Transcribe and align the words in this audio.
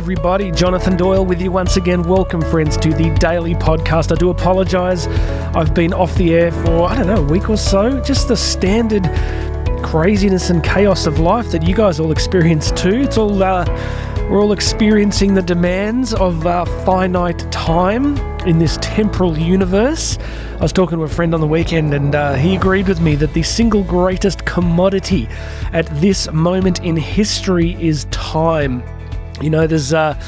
everybody. 0.00 0.50
Jonathan 0.50 0.96
Doyle 0.96 1.26
with 1.26 1.42
you 1.42 1.52
once 1.52 1.76
again. 1.76 2.02
Welcome, 2.02 2.40
friends, 2.40 2.78
to 2.78 2.88
the 2.88 3.10
daily 3.16 3.54
podcast. 3.54 4.10
I 4.10 4.14
do 4.14 4.30
apologize. 4.30 5.06
I've 5.54 5.74
been 5.74 5.92
off 5.92 6.14
the 6.14 6.32
air 6.32 6.50
for, 6.50 6.88
I 6.88 6.96
don't 6.96 7.06
know, 7.06 7.22
a 7.22 7.22
week 7.22 7.50
or 7.50 7.58
so. 7.58 8.00
Just 8.00 8.26
the 8.26 8.34
standard 8.34 9.04
craziness 9.84 10.48
and 10.48 10.64
chaos 10.64 11.04
of 11.04 11.18
life 11.18 11.50
that 11.50 11.64
you 11.64 11.74
guys 11.74 12.00
all 12.00 12.12
experience 12.12 12.70
too. 12.70 13.02
It's 13.02 13.18
all, 13.18 13.42
uh, 13.42 13.66
we're 14.30 14.40
all 14.40 14.52
experiencing 14.52 15.34
the 15.34 15.42
demands 15.42 16.14
of 16.14 16.46
uh, 16.46 16.64
finite 16.86 17.52
time 17.52 18.16
in 18.46 18.58
this 18.58 18.78
temporal 18.80 19.36
universe. 19.36 20.16
I 20.54 20.62
was 20.62 20.72
talking 20.72 20.96
to 20.96 21.04
a 21.04 21.08
friend 21.08 21.34
on 21.34 21.42
the 21.42 21.46
weekend, 21.46 21.92
and 21.92 22.14
uh, 22.14 22.36
he 22.36 22.56
agreed 22.56 22.88
with 22.88 23.02
me 23.02 23.16
that 23.16 23.34
the 23.34 23.42
single 23.42 23.84
greatest 23.84 24.46
commodity 24.46 25.28
at 25.74 25.84
this 26.00 26.32
moment 26.32 26.82
in 26.82 26.96
history 26.96 27.76
is 27.82 28.06
time. 28.06 28.82
You 29.40 29.50
know, 29.50 29.66
there's 29.66 29.94
uh, 29.94 30.20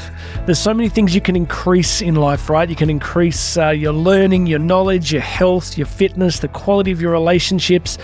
there's 0.45 0.59
so 0.59 0.73
many 0.73 0.89
things 0.89 1.13
you 1.13 1.21
can 1.21 1.35
increase 1.35 2.01
in 2.01 2.15
life, 2.15 2.49
right? 2.49 2.67
You 2.67 2.75
can 2.75 2.89
increase 2.89 3.57
uh, 3.57 3.69
your 3.69 3.93
learning, 3.93 4.47
your 4.47 4.59
knowledge, 4.59 5.11
your 5.13 5.21
health, 5.21 5.77
your 5.77 5.87
fitness, 5.87 6.39
the 6.39 6.47
quality 6.47 6.91
of 6.91 6.99
your 6.99 7.11
relationships. 7.11 7.97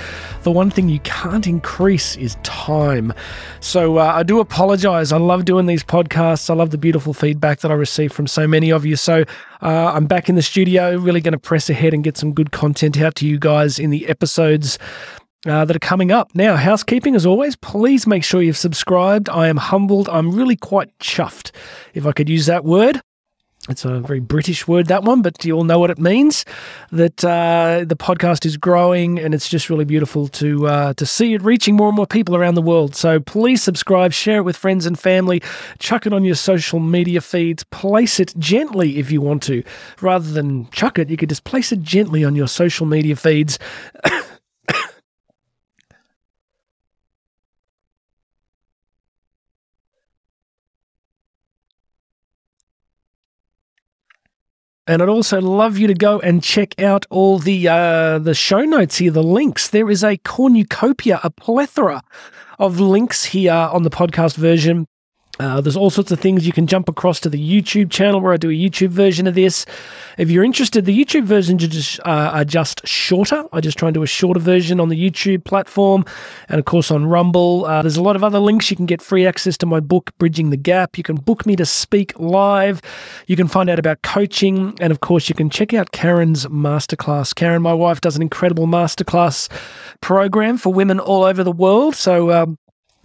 The 0.43 0.51
one 0.51 0.69
thing 0.69 0.87
you 0.87 0.99
can't 0.99 1.47
increase 1.47 2.15
is 2.15 2.37
time. 2.43 3.13
So 3.59 3.97
uh, 3.97 4.13
I 4.15 4.23
do 4.23 4.39
apologize. 4.39 5.11
I 5.11 5.17
love 5.17 5.45
doing 5.45 5.65
these 5.65 5.83
podcasts. 5.83 6.49
I 6.49 6.53
love 6.53 6.69
the 6.69 6.77
beautiful 6.77 7.13
feedback 7.13 7.59
that 7.59 7.71
I 7.71 7.73
receive 7.73 8.13
from 8.13 8.27
so 8.27 8.47
many 8.47 8.71
of 8.71 8.85
you. 8.85 8.95
So 8.95 9.25
uh, 9.61 9.91
I'm 9.93 10.05
back 10.05 10.29
in 10.29 10.35
the 10.35 10.41
studio, 10.41 10.97
really 10.97 11.21
going 11.21 11.33
to 11.33 11.39
press 11.39 11.69
ahead 11.69 11.93
and 11.93 12.03
get 12.03 12.17
some 12.17 12.33
good 12.33 12.51
content 12.51 12.99
out 13.01 13.15
to 13.15 13.27
you 13.27 13.37
guys 13.37 13.79
in 13.79 13.89
the 13.89 14.07
episodes 14.07 14.79
uh, 15.45 15.65
that 15.65 15.75
are 15.75 15.79
coming 15.79 16.11
up. 16.11 16.33
Now, 16.35 16.55
housekeeping, 16.55 17.15
as 17.15 17.25
always, 17.25 17.55
please 17.55 18.05
make 18.05 18.23
sure 18.23 18.41
you've 18.41 18.57
subscribed. 18.57 19.29
I 19.29 19.47
am 19.47 19.57
humbled. 19.57 20.09
I'm 20.09 20.31
really 20.31 20.55
quite 20.55 20.97
chuffed, 20.99 21.51
if 21.93 22.05
I 22.05 22.11
could 22.11 22.29
use 22.29 22.45
that 22.47 22.65
word. 22.65 23.01
It's 23.67 23.85
a 23.85 23.99
very 23.99 24.19
British 24.19 24.67
word, 24.67 24.87
that 24.87 25.03
one, 25.03 25.21
but 25.21 25.43
you 25.45 25.53
all 25.53 25.63
know 25.63 25.79
what 25.79 25.91
it 25.91 25.99
means. 25.99 26.43
That 26.91 27.23
uh, 27.23 27.83
the 27.85 27.95
podcast 27.95 28.45
is 28.45 28.57
growing, 28.57 29.19
and 29.19 29.33
it's 29.33 29.49
just 29.49 29.69
really 29.69 29.85
beautiful 29.85 30.27
to 30.29 30.67
uh, 30.67 30.93
to 30.93 31.05
see 31.05 31.33
it 31.33 31.41
reaching 31.43 31.75
more 31.75 31.89
and 31.89 31.95
more 31.95 32.07
people 32.07 32.35
around 32.35 32.55
the 32.55 32.61
world. 32.61 32.95
So 32.95 33.19
please 33.19 33.61
subscribe, 33.61 34.11
share 34.11 34.39
it 34.39 34.43
with 34.43 34.57
friends 34.57 34.85
and 34.85 34.97
family, 34.97 35.43
chuck 35.77 36.07
it 36.07 36.13
on 36.13 36.23
your 36.23 36.35
social 36.35 36.79
media 36.79 37.21
feeds, 37.21 37.63
place 37.65 38.19
it 38.19 38.33
gently 38.39 38.97
if 38.97 39.11
you 39.11 39.21
want 39.21 39.43
to, 39.43 39.61
rather 40.01 40.31
than 40.31 40.69
chuck 40.71 40.97
it. 40.97 41.09
You 41.09 41.17
could 41.17 41.29
just 41.29 41.43
place 41.43 41.71
it 41.71 41.81
gently 41.81 42.23
on 42.23 42.35
your 42.35 42.47
social 42.47 42.85
media 42.85 43.15
feeds. 43.15 43.59
And 54.89 55.03
I'd 55.03 55.07
also 55.07 55.39
love 55.39 55.77
you 55.77 55.85
to 55.85 55.93
go 55.93 56.19
and 56.21 56.41
check 56.41 56.81
out 56.81 57.05
all 57.11 57.37
the 57.37 57.67
uh, 57.67 58.17
the 58.17 58.33
show 58.33 58.61
notes 58.61 58.97
here, 58.97 59.11
the 59.11 59.21
links. 59.21 59.67
There 59.67 59.91
is 59.91 60.03
a 60.03 60.17
cornucopia, 60.17 61.19
a 61.23 61.29
plethora 61.29 62.01
of 62.57 62.79
links 62.79 63.25
here 63.25 63.53
on 63.53 63.83
the 63.83 63.91
podcast 63.91 64.35
version 64.35 64.87
uh, 65.39 65.61
there's 65.61 65.77
all 65.77 65.89
sorts 65.89 66.11
of 66.11 66.19
things 66.19 66.45
you 66.45 66.51
can 66.51 66.67
jump 66.67 66.89
across 66.89 67.19
to 67.21 67.29
the 67.29 67.39
YouTube 67.39 67.89
channel 67.89 68.19
where 68.19 68.33
I 68.33 68.37
do 68.37 68.49
a 68.49 68.53
YouTube 68.53 68.89
version 68.89 69.25
of 69.25 69.35
this. 69.35 69.65
If 70.17 70.29
you're 70.29 70.43
interested, 70.43 70.83
the 70.83 70.97
YouTube 70.97 71.23
versions 71.23 71.63
are 71.63 71.67
just, 71.67 71.99
uh, 72.01 72.31
are 72.33 72.43
just 72.43 72.85
shorter. 72.85 73.45
I 73.53 73.61
just 73.61 73.77
try 73.77 73.87
and 73.87 73.93
do 73.93 74.03
a 74.03 74.07
shorter 74.07 74.41
version 74.41 74.79
on 74.81 74.89
the 74.89 75.09
YouTube 75.09 75.45
platform 75.45 76.03
and, 76.49 76.59
of 76.59 76.65
course, 76.65 76.91
on 76.91 77.05
Rumble. 77.05 77.65
Uh, 77.65 77.81
there's 77.81 77.95
a 77.95 78.01
lot 78.01 78.17
of 78.17 78.23
other 78.23 78.39
links. 78.39 78.69
You 78.69 78.75
can 78.75 78.85
get 78.85 79.01
free 79.01 79.25
access 79.25 79.57
to 79.59 79.65
my 79.65 79.79
book, 79.79 80.11
Bridging 80.17 80.49
the 80.49 80.57
Gap. 80.57 80.97
You 80.97 81.03
can 81.03 81.15
book 81.15 81.45
me 81.45 81.55
to 81.55 81.65
speak 81.65 82.19
live. 82.19 82.81
You 83.27 83.37
can 83.37 83.47
find 83.47 83.69
out 83.69 83.79
about 83.79 84.01
coaching. 84.01 84.77
And, 84.81 84.91
of 84.91 84.99
course, 84.99 85.29
you 85.29 85.35
can 85.35 85.49
check 85.49 85.73
out 85.73 85.91
Karen's 85.91 86.47
masterclass. 86.47 87.33
Karen, 87.33 87.61
my 87.61 87.73
wife, 87.73 88.01
does 88.01 88.17
an 88.17 88.21
incredible 88.21 88.67
masterclass 88.67 89.49
program 90.01 90.57
for 90.57 90.73
women 90.73 90.99
all 90.99 91.23
over 91.23 91.45
the 91.45 91.51
world. 91.51 91.95
So, 91.95 92.31
um, 92.31 92.57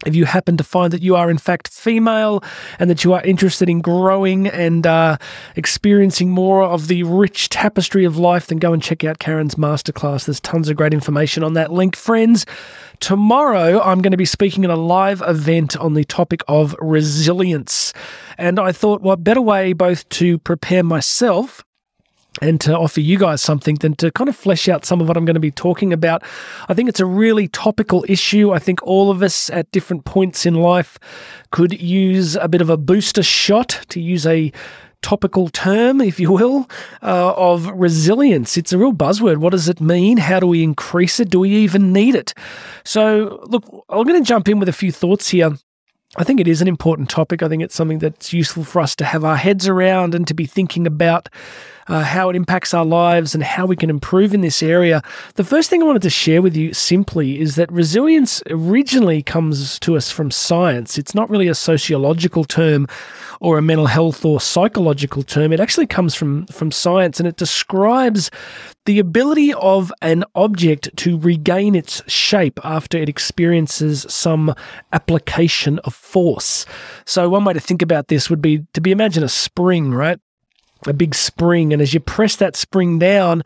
if 0.06 0.14
you 0.14 0.24
happen 0.24 0.56
to 0.56 0.64
find 0.64 0.92
that 0.92 1.02
you 1.02 1.16
are 1.16 1.30
in 1.30 1.38
fact 1.38 1.68
female 1.68 2.42
and 2.78 2.90
that 2.90 3.04
you 3.04 3.12
are 3.12 3.22
interested 3.22 3.68
in 3.68 3.80
growing 3.80 4.46
and 4.46 4.86
uh, 4.86 5.16
experiencing 5.56 6.30
more 6.30 6.62
of 6.62 6.88
the 6.88 7.02
rich 7.02 7.48
tapestry 7.48 8.04
of 8.04 8.16
life, 8.16 8.46
then 8.46 8.58
go 8.58 8.72
and 8.72 8.82
check 8.82 9.04
out 9.04 9.18
Karen's 9.18 9.54
masterclass. 9.54 10.26
There's 10.26 10.40
tons 10.40 10.68
of 10.68 10.76
great 10.76 10.94
information 10.94 11.42
on 11.42 11.54
that 11.54 11.72
link, 11.72 11.96
friends. 11.96 12.46
Tomorrow, 13.00 13.80
I'm 13.80 14.00
going 14.00 14.12
to 14.12 14.16
be 14.16 14.24
speaking 14.24 14.64
at 14.64 14.70
a 14.70 14.76
live 14.76 15.22
event 15.26 15.76
on 15.76 15.94
the 15.94 16.04
topic 16.04 16.42
of 16.48 16.74
resilience. 16.80 17.92
And 18.38 18.58
I 18.58 18.72
thought, 18.72 19.02
what 19.02 19.24
better 19.24 19.42
way 19.42 19.72
both 19.72 20.08
to 20.10 20.38
prepare 20.38 20.82
myself 20.82 21.64
and 22.40 22.60
to 22.60 22.76
offer 22.76 23.00
you 23.00 23.18
guys 23.18 23.40
something 23.40 23.76
than 23.76 23.94
to 23.96 24.10
kind 24.10 24.28
of 24.28 24.36
flesh 24.36 24.68
out 24.68 24.84
some 24.84 25.00
of 25.00 25.08
what 25.08 25.16
I'm 25.16 25.24
going 25.24 25.34
to 25.34 25.40
be 25.40 25.50
talking 25.50 25.92
about. 25.92 26.22
I 26.68 26.74
think 26.74 26.88
it's 26.88 27.00
a 27.00 27.06
really 27.06 27.48
topical 27.48 28.04
issue. 28.08 28.52
I 28.52 28.58
think 28.58 28.82
all 28.82 29.10
of 29.10 29.22
us 29.22 29.50
at 29.50 29.70
different 29.70 30.04
points 30.04 30.44
in 30.44 30.54
life 30.54 30.98
could 31.50 31.80
use 31.80 32.36
a 32.36 32.48
bit 32.48 32.60
of 32.60 32.70
a 32.70 32.76
booster 32.76 33.22
shot, 33.22 33.80
to 33.90 34.00
use 34.00 34.26
a 34.26 34.52
topical 35.02 35.50
term, 35.50 36.00
if 36.00 36.18
you 36.18 36.32
will, 36.32 36.68
uh, 37.02 37.34
of 37.36 37.66
resilience. 37.66 38.56
It's 38.56 38.72
a 38.72 38.78
real 38.78 38.92
buzzword. 38.92 39.36
What 39.36 39.50
does 39.50 39.68
it 39.68 39.80
mean? 39.80 40.16
How 40.16 40.40
do 40.40 40.46
we 40.46 40.64
increase 40.64 41.20
it? 41.20 41.28
Do 41.28 41.40
we 41.40 41.50
even 41.50 41.92
need 41.92 42.14
it? 42.14 42.32
So, 42.84 43.44
look, 43.46 43.64
I'm 43.90 44.04
going 44.04 44.20
to 44.20 44.26
jump 44.26 44.48
in 44.48 44.58
with 44.58 44.68
a 44.68 44.72
few 44.72 44.90
thoughts 44.90 45.28
here. 45.28 45.56
I 46.16 46.24
think 46.24 46.40
it 46.40 46.48
is 46.48 46.62
an 46.62 46.68
important 46.68 47.10
topic. 47.10 47.42
I 47.42 47.48
think 47.48 47.62
it's 47.62 47.74
something 47.74 47.98
that's 47.98 48.32
useful 48.32 48.64
for 48.64 48.80
us 48.80 48.96
to 48.96 49.04
have 49.04 49.24
our 49.24 49.36
heads 49.36 49.68
around 49.68 50.14
and 50.14 50.26
to 50.26 50.34
be 50.34 50.46
thinking 50.46 50.86
about 50.86 51.28
uh, 51.88 52.02
how 52.02 52.30
it 52.30 52.36
impacts 52.36 52.74
our 52.74 52.84
lives, 52.84 53.34
and 53.34 53.42
how 53.42 53.66
we 53.66 53.76
can 53.76 53.90
improve 53.90 54.34
in 54.34 54.40
this 54.40 54.62
area. 54.62 55.02
The 55.34 55.44
first 55.44 55.70
thing 55.70 55.82
I 55.82 55.86
wanted 55.86 56.02
to 56.02 56.10
share 56.10 56.42
with 56.42 56.56
you 56.56 56.72
simply 56.72 57.40
is 57.40 57.56
that 57.56 57.70
resilience 57.72 58.42
originally 58.50 59.22
comes 59.22 59.78
to 59.80 59.96
us 59.96 60.10
from 60.10 60.30
science. 60.30 60.98
It's 60.98 61.14
not 61.14 61.30
really 61.30 61.48
a 61.48 61.54
sociological 61.54 62.44
term 62.44 62.86
or 63.40 63.58
a 63.58 63.62
mental 63.62 63.86
health 63.86 64.24
or 64.24 64.40
psychological 64.40 65.22
term. 65.22 65.52
It 65.52 65.60
actually 65.60 65.86
comes 65.86 66.14
from, 66.14 66.46
from 66.46 66.70
science 66.70 67.20
and 67.20 67.28
it 67.28 67.36
describes 67.36 68.30
the 68.86 68.98
ability 68.98 69.54
of 69.54 69.92
an 70.02 70.24
object 70.34 70.94
to 70.98 71.18
regain 71.18 71.74
its 71.74 72.02
shape 72.10 72.60
after 72.64 72.98
it 72.98 73.08
experiences 73.08 74.04
some 74.08 74.54
application 74.92 75.78
of 75.80 75.94
force. 75.94 76.66
So, 77.06 77.28
one 77.28 77.44
way 77.44 77.54
to 77.54 77.60
think 77.60 77.82
about 77.82 78.08
this 78.08 78.28
would 78.28 78.42
be 78.42 78.64
to 78.74 78.80
be 78.80 78.90
imagine 78.90 79.24
a 79.24 79.28
spring, 79.28 79.92
right? 79.92 80.18
A 80.86 80.92
big 80.92 81.14
spring. 81.14 81.72
And 81.72 81.80
as 81.80 81.94
you 81.94 82.00
press 82.00 82.36
that 82.36 82.56
spring 82.56 82.98
down, 82.98 83.42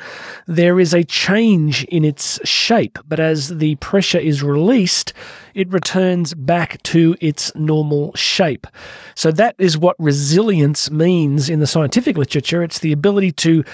there 0.47 0.81
is 0.81 0.95
a 0.95 1.05
change 1.05 1.85
in 1.85 2.05
its 2.05 2.39
shape. 2.47 2.99
But 3.07 3.21
as 3.21 3.59
the 3.59 3.77
pressure 3.77 4.19
is 4.19 4.43
released, 4.43 5.13
it 5.55 5.73
returns 5.73 6.35
back 6.35 6.83
to 6.85 7.17
its 7.21 7.55
normal 7.55 8.15
shape. 8.15 8.67
So 9.15 9.33
that 9.33 9.55
is 9.59 9.77
what 9.77 9.97
resilience 9.99 10.91
means 10.91 11.51
in 11.51 11.61
the 11.61 11.67
scientific 11.67 12.17
literature. 12.17 12.63
It's 12.63 12.79
the 12.79 12.93
ability 12.93 13.33
to, 13.33 13.65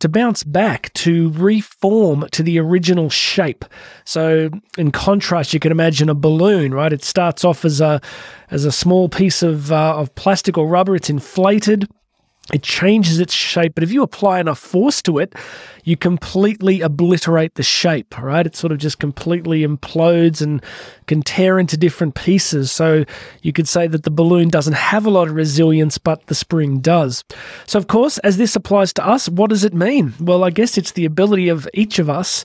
to 0.00 0.08
bounce 0.08 0.42
back, 0.42 0.92
to 0.94 1.30
reform 1.32 2.26
to 2.32 2.42
the 2.42 2.58
original 2.58 3.10
shape. 3.10 3.64
So 4.04 4.50
in 4.78 4.90
contrast, 4.90 5.52
you 5.52 5.60
can 5.60 5.72
imagine 5.72 6.08
a 6.08 6.14
balloon, 6.14 6.72
right? 6.72 6.92
It 6.92 7.04
starts 7.04 7.44
off 7.44 7.64
as 7.64 7.80
a, 7.80 8.00
as 8.50 8.64
a 8.64 8.72
small 8.72 9.08
piece 9.08 9.42
of, 9.42 9.70
uh, 9.70 9.96
of 9.96 10.14
plastic 10.14 10.56
or 10.56 10.66
rubber. 10.66 10.96
It's 10.96 11.10
inflated 11.10 11.88
it 12.52 12.62
changes 12.62 13.20
its 13.20 13.32
shape, 13.32 13.74
but 13.74 13.82
if 13.82 13.92
you 13.92 14.02
apply 14.02 14.40
enough 14.40 14.58
force 14.58 15.00
to 15.02 15.18
it, 15.18 15.34
you 15.84 15.96
completely 15.96 16.80
obliterate 16.80 17.54
the 17.54 17.62
shape, 17.62 18.20
right? 18.20 18.46
It 18.46 18.56
sort 18.56 18.72
of 18.72 18.78
just 18.78 18.98
completely 18.98 19.66
implodes 19.66 20.40
and 20.40 20.62
can 21.06 21.22
tear 21.22 21.58
into 21.58 21.76
different 21.76 22.14
pieces. 22.14 22.72
So 22.72 23.04
you 23.42 23.52
could 23.52 23.68
say 23.68 23.86
that 23.86 24.02
the 24.02 24.10
balloon 24.10 24.48
doesn't 24.48 24.74
have 24.74 25.06
a 25.06 25.10
lot 25.10 25.28
of 25.28 25.34
resilience, 25.34 25.98
but 25.98 26.26
the 26.26 26.34
spring 26.34 26.80
does. 26.80 27.22
So, 27.66 27.78
of 27.78 27.86
course, 27.86 28.18
as 28.18 28.38
this 28.38 28.56
applies 28.56 28.92
to 28.94 29.06
us, 29.06 29.28
what 29.28 29.50
does 29.50 29.64
it 29.64 29.74
mean? 29.74 30.14
Well, 30.18 30.42
I 30.42 30.50
guess 30.50 30.78
it's 30.78 30.92
the 30.92 31.04
ability 31.04 31.48
of 31.48 31.68
each 31.74 31.98
of 31.98 32.08
us 32.08 32.44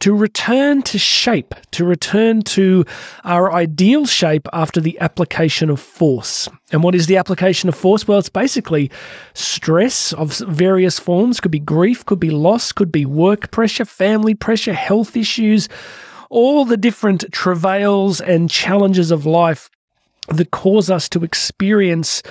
to 0.00 0.14
return 0.14 0.82
to 0.82 0.98
shape, 0.98 1.54
to 1.72 1.84
return 1.84 2.42
to 2.42 2.84
our 3.24 3.52
ideal 3.52 4.06
shape 4.06 4.48
after 4.52 4.80
the 4.80 4.98
application 4.98 5.70
of 5.70 5.78
force. 5.78 6.48
And 6.72 6.82
what 6.82 6.94
is 6.94 7.06
the 7.06 7.16
application 7.16 7.68
of 7.68 7.74
force? 7.74 8.06
Well, 8.06 8.18
it's 8.18 8.28
basically 8.28 8.90
stress 9.34 10.12
of 10.12 10.38
various 10.38 10.98
forms. 10.98 11.40
Could 11.40 11.50
be 11.50 11.58
grief, 11.58 12.04
could 12.06 12.20
be 12.20 12.30
loss, 12.30 12.72
could 12.80 12.90
be 12.90 13.04
work 13.04 13.50
pressure, 13.50 13.84
family 13.84 14.34
pressure, 14.34 14.72
health 14.72 15.14
issues, 15.14 15.68
all 16.30 16.64
the 16.64 16.78
different 16.78 17.30
travails 17.30 18.22
and 18.22 18.48
challenges 18.48 19.10
of 19.10 19.26
life 19.26 19.68
that 20.28 20.50
cause 20.50 20.88
us 20.88 21.06
to 21.06 21.22
experience 21.22 22.22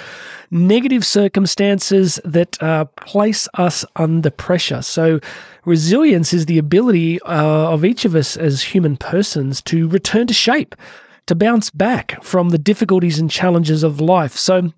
negative 0.49 1.05
circumstances 1.05 2.19
that 2.25 2.59
uh, 2.63 2.85
place 2.95 3.47
us 3.59 3.85
under 3.95 4.31
pressure. 4.31 4.81
So, 4.81 5.19
resilience 5.65 6.33
is 6.33 6.47
the 6.47 6.57
ability 6.57 7.21
uh, 7.21 7.69
of 7.69 7.85
each 7.85 8.03
of 8.03 8.15
us 8.15 8.35
as 8.35 8.63
human 8.63 8.97
persons 8.97 9.61
to 9.69 9.87
return 9.87 10.25
to 10.25 10.33
shape, 10.33 10.73
to 11.27 11.35
bounce 11.35 11.69
back 11.69 12.23
from 12.23 12.49
the 12.49 12.57
difficulties 12.57 13.19
and 13.19 13.29
challenges 13.29 13.83
of 13.83 14.01
life. 14.01 14.35
So, 14.35 14.73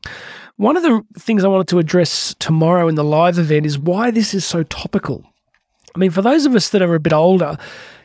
one 0.57 0.75
of 0.75 0.83
the 0.83 1.01
things 1.17 1.45
I 1.45 1.47
wanted 1.47 1.69
to 1.69 1.79
address 1.79 2.35
tomorrow 2.39 2.89
in 2.89 2.95
the 2.95 3.05
live 3.05 3.39
event 3.39 3.65
is 3.65 3.79
why 3.79 4.11
this 4.11 4.33
is 4.33 4.43
so 4.43 4.63
topical. 4.63 5.31
I 5.95 5.99
mean, 5.99 6.11
for 6.11 6.21
those 6.21 6.45
of 6.45 6.55
us 6.55 6.69
that 6.69 6.81
are 6.81 6.95
a 6.95 6.99
bit 6.99 7.13
older, 7.13 7.57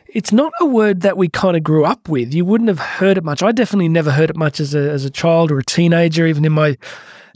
it's 0.07 0.31
not 0.31 0.53
a 0.59 0.65
word 0.65 1.01
that 1.01 1.17
we 1.17 1.29
kind 1.29 1.57
of 1.57 1.63
grew 1.63 1.85
up 1.85 2.07
with. 2.09 2.33
You 2.33 2.45
wouldn't 2.45 2.69
have 2.69 2.79
heard 2.79 3.17
it 3.17 3.23
much. 3.23 3.43
I 3.43 3.51
definitely 3.51 3.89
never 3.89 4.11
heard 4.11 4.29
it 4.29 4.35
much 4.35 4.59
as 4.59 4.73
a, 4.73 4.89
as 4.89 5.05
a 5.05 5.09
child 5.09 5.51
or 5.51 5.59
a 5.59 5.63
teenager, 5.63 6.25
even 6.25 6.45
in 6.45 6.53
my 6.53 6.77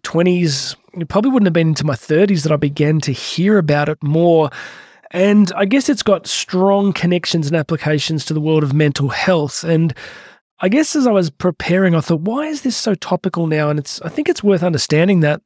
20s. 0.03 0.75
It 0.93 1.07
probably 1.07 1.31
wouldn't 1.31 1.47
have 1.47 1.53
been 1.53 1.69
into 1.69 1.85
my 1.85 1.95
30s 1.95 2.43
that 2.43 2.51
I 2.51 2.57
began 2.57 2.99
to 3.01 3.11
hear 3.11 3.57
about 3.57 3.89
it 3.89 4.01
more. 4.01 4.49
And 5.11 5.51
I 5.55 5.65
guess 5.65 5.89
it's 5.89 6.03
got 6.03 6.27
strong 6.27 6.93
connections 6.93 7.47
and 7.47 7.55
applications 7.55 8.25
to 8.25 8.33
the 8.33 8.41
world 8.41 8.63
of 8.63 8.73
mental 8.73 9.09
health. 9.09 9.63
And 9.63 9.93
I 10.61 10.69
guess 10.69 10.95
as 10.95 11.05
I 11.05 11.11
was 11.11 11.29
preparing, 11.29 11.95
I 11.95 11.99
thought, 12.01 12.21
why 12.21 12.47
is 12.47 12.61
this 12.61 12.77
so 12.77 12.95
topical 12.95 13.47
now? 13.47 13.69
And 13.69 13.77
it's 13.77 14.01
I 14.01 14.09
think 14.09 14.29
it's 14.29 14.43
worth 14.43 14.63
understanding 14.63 15.19
that 15.19 15.41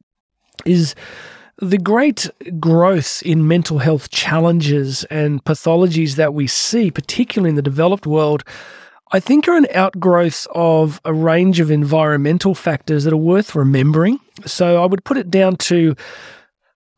is 0.66 0.94
the 1.60 1.78
great 1.78 2.30
growth 2.60 3.24
in 3.24 3.48
mental 3.48 3.80
health 3.80 4.10
challenges 4.10 5.04
and 5.06 5.44
pathologies 5.44 6.16
that 6.16 6.34
we 6.34 6.48
see, 6.48 6.92
particularly 6.92 7.50
in 7.50 7.56
the 7.56 7.62
developed 7.62 8.06
world, 8.06 8.44
I 9.12 9.20
think 9.20 9.48
are 9.48 9.56
an 9.56 9.68
outgrowth 9.74 10.48
of 10.54 11.00
a 11.06 11.14
range 11.14 11.60
of 11.60 11.72
environmental 11.72 12.56
factors 12.56 13.04
that 13.04 13.14
are 13.14 13.18
worth 13.18 13.56
remembering. 13.56 14.20
So 14.46 14.84
I 14.84 14.86
would 14.86 15.06
put 15.06 15.18
it 15.18 15.32
down 15.32 15.56
to 15.58 15.96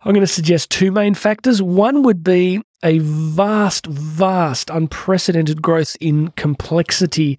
I'm 0.01 0.13
going 0.13 0.21
to 0.21 0.27
suggest 0.27 0.69
two 0.69 0.92
main 0.92 1.15
factors. 1.15 1.62
One 1.62 2.03
would 2.03 2.24
be 2.24 2.62
a 2.83 3.00
vast, 3.00 3.88
vast, 3.88 4.69
unprecedented 4.69 5.62
growth 5.62 5.98
in 6.00 6.30
complexity 6.30 7.38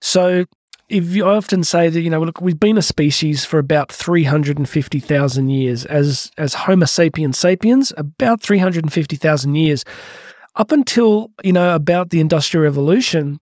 so 0.00 0.44
if 0.88 1.14
you 1.14 1.26
I 1.26 1.36
often 1.36 1.64
say 1.64 1.88
that 1.88 2.00
you 2.00 2.10
know 2.10 2.20
look 2.20 2.40
we've 2.40 2.58
been 2.58 2.78
a 2.78 2.82
species 2.82 3.44
for 3.44 3.58
about 3.58 3.92
350,000 3.92 5.48
years 5.48 5.84
as 5.86 6.30
as 6.38 6.54
Homo 6.54 6.86
sapiens 6.86 7.38
sapiens 7.38 7.92
about 7.96 8.40
350,000 8.40 9.54
years 9.54 9.84
up 10.56 10.72
until 10.72 11.30
you 11.42 11.52
know 11.52 11.74
about 11.74 12.10
the 12.10 12.20
industrial 12.20 12.64
revolution 12.64 13.40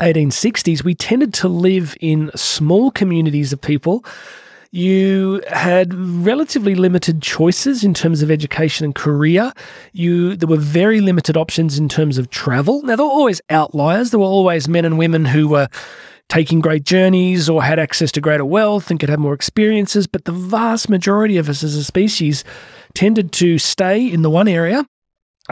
1860s 0.00 0.84
we 0.84 0.94
tended 0.94 1.32
to 1.34 1.48
live 1.48 1.96
in 2.00 2.30
small 2.34 2.90
communities 2.90 3.52
of 3.52 3.60
people 3.60 4.04
you 4.72 5.42
had 5.48 5.94
relatively 5.94 6.74
limited 6.74 7.22
choices 7.22 7.82
in 7.82 7.94
terms 7.94 8.20
of 8.20 8.30
education 8.30 8.84
and 8.84 8.94
career. 8.94 9.52
You 9.92 10.36
there 10.36 10.48
were 10.48 10.58
very 10.58 11.00
limited 11.00 11.34
options 11.34 11.78
in 11.78 11.88
terms 11.88 12.18
of 12.18 12.28
travel. 12.28 12.82
Now 12.82 12.96
there 12.96 13.06
were 13.06 13.10
always 13.10 13.40
outliers. 13.48 14.10
There 14.10 14.20
were 14.20 14.26
always 14.26 14.68
men 14.68 14.84
and 14.84 14.98
women 14.98 15.24
who 15.24 15.48
were 15.48 15.68
taking 16.28 16.60
great 16.60 16.84
journeys 16.84 17.48
or 17.48 17.62
had 17.62 17.78
access 17.78 18.10
to 18.12 18.20
greater 18.20 18.44
wealth 18.44 18.90
and 18.90 18.98
could 18.98 19.08
have 19.08 19.18
more 19.18 19.34
experiences, 19.34 20.06
but 20.06 20.24
the 20.24 20.32
vast 20.32 20.88
majority 20.88 21.36
of 21.36 21.48
us 21.48 21.62
as 21.62 21.74
a 21.74 21.84
species 21.84 22.44
tended 22.94 23.32
to 23.32 23.58
stay 23.58 24.06
in 24.06 24.22
the 24.22 24.30
one 24.30 24.48
area 24.48 24.84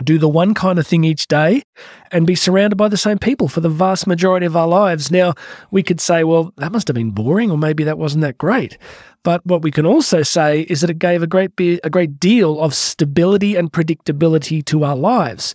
do 0.03 0.19
the 0.19 0.29
one 0.29 0.55
kind 0.55 0.79
of 0.79 0.87
thing 0.87 1.05
each 1.05 1.29
day 1.29 1.63
and 2.11 2.27
be 2.27 2.35
surrounded 2.35 2.77
by 2.77 2.89
the 2.89 2.97
same 2.97 3.19
people 3.19 3.49
for 3.49 3.61
the 3.61 3.69
vast 3.69 4.07
majority 4.07 4.47
of 4.47 4.57
our 4.57 4.67
lives. 4.67 5.11
Now, 5.11 5.35
we 5.71 5.83
could 5.83 6.01
say, 6.01 6.25
well, 6.25 6.53
that 6.57 6.73
must 6.73 6.89
have 6.89 6.95
been 6.95 7.13
boring, 7.13 7.51
or 7.51 7.59
maybe 7.59 7.85
that 7.85 7.99
wasn't 7.99 8.23
that 8.23 8.39
great. 8.39 8.77
But 9.23 9.45
what 9.47 9.63
we 9.63 9.71
can 9.71 9.87
also 9.87 10.23
say 10.23 10.63
is 10.63 10.81
that 10.81 10.91
it 10.91 10.99
gave 10.99 11.23
a 11.23 11.27
great 11.27 11.57
be- 11.57 11.81
a 11.85 11.91
great 11.91 12.19
deal 12.19 12.61
of 12.61 12.75
stability 12.75 13.57
and 13.57 13.73
predictability 13.73 14.65
to 14.67 14.85
our 14.85 14.97
lives, 14.97 15.55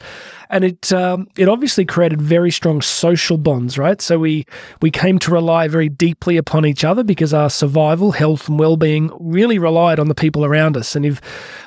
and 0.50 0.63
it 0.63 0.92
um, 0.92 1.28
it 1.38 1.48
obviously 1.48 1.86
created 1.86 2.22
very 2.22 2.51
strong 2.51 2.81
social 2.81 3.38
bonds, 3.38 3.78
right? 3.78 4.01
So 4.01 4.19
we 4.19 4.46
we 4.81 4.92
came 4.92 5.19
to 5.19 5.31
rely 5.31 5.68
very 5.68 5.90
deeply 5.90 6.38
upon 6.38 6.66
each 6.66 6.84
other 6.84 7.04
because 7.04 7.34
our 7.34 7.50
survival, 7.50 8.12
health, 8.12 8.50
and 8.50 8.60
well 8.60 8.78
being 8.78 9.12
really 9.19 9.60
relied 9.60 10.00
on 10.00 10.07
the 10.07 10.16
people 10.16 10.44
around 10.44 10.75
us, 10.75 10.96
and 10.96 11.06
if 11.06 11.22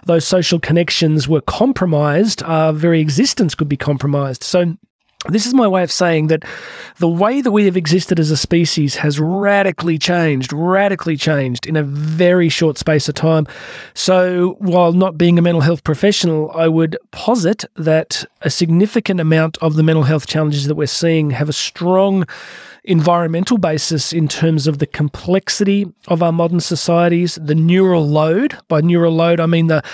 those 0.07 0.27
social 0.27 0.59
connections 0.59 1.29
were 1.29 1.43
compromised, 1.43 2.43
our 2.43 2.73
very 2.73 3.01
existence 3.01 3.55
could 3.55 3.69
be 3.69 3.77
compromised. 3.77 4.43
So 4.43 4.77
this 5.29 5.47
is 5.47 5.55
my 5.55 5.69
way 5.69 5.83
of 5.83 5.93
saying 5.93 6.27
that 6.29 6.45
the 6.99 7.09
way 7.09 7.41
that 7.41 7.53
we 7.53 7.65
have 7.67 7.77
existed 7.77 8.19
as 8.19 8.31
a 8.31 8.37
species 8.37 8.97
has 8.97 9.21
radically 9.21 9.99
changed, 9.99 10.53
radically 10.53 11.17
changed 11.17 11.67
in 11.67 11.77
a 11.77 11.83
very 11.83 12.49
short 12.49 12.77
space 12.77 13.09
of 13.09 13.15
time. 13.15 13.47
So, 13.95 14.57
while 14.59 14.93
not 14.93 15.17
being 15.17 15.39
a 15.39 15.43
mental 15.43 15.61
health 15.61 15.85
professional, 15.85 16.51
I 16.53 16.69
would 16.69 16.97
posit 17.13 17.65
that 17.77 18.25
a 18.41 18.51
significant 18.51 19.21
amount 19.21 19.59
of 19.59 19.75
the 19.75 19.83
mental 19.83 20.05
health 20.05 20.27
challenges 20.27 20.67
that 20.67 20.75
we're 20.75 20.87
seeing 20.87 21.31
have 21.31 21.49
a 21.49 21.53
strong 21.53 22.27
environmental 22.85 23.59
basis 23.59 24.13
in 24.13 24.27
terms 24.27 24.67
of 24.67 24.79
the 24.79 24.87
complexity 24.87 25.87
of 26.09 26.23
our 26.23 26.33
modern 26.33 26.61
societies, 26.61 27.39
the 27.41 27.55
neural 27.55 28.07
load. 28.07 28.59
By 28.69 28.81
neural 28.81 29.15
load, 29.15 29.39
I 29.39 29.47
mean 29.47 29.69
the, 29.69 29.85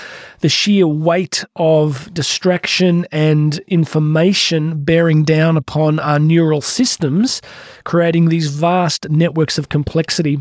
the 0.41 0.49
sheer 0.49 0.87
weight 0.87 1.45
of 1.57 2.13
distraction 2.15 3.07
and 3.13 3.59
information 3.67 4.85
bearing 4.85 5.25
down 5.25 5.57
upon 5.57 5.99
our 5.99 6.19
neural 6.19 6.63
systems, 6.63 7.43
creating 7.85 8.29
these 8.29 8.49
vast 8.49 9.11
networks 9.11 9.59
of 9.59 9.69
complexity 9.69 10.39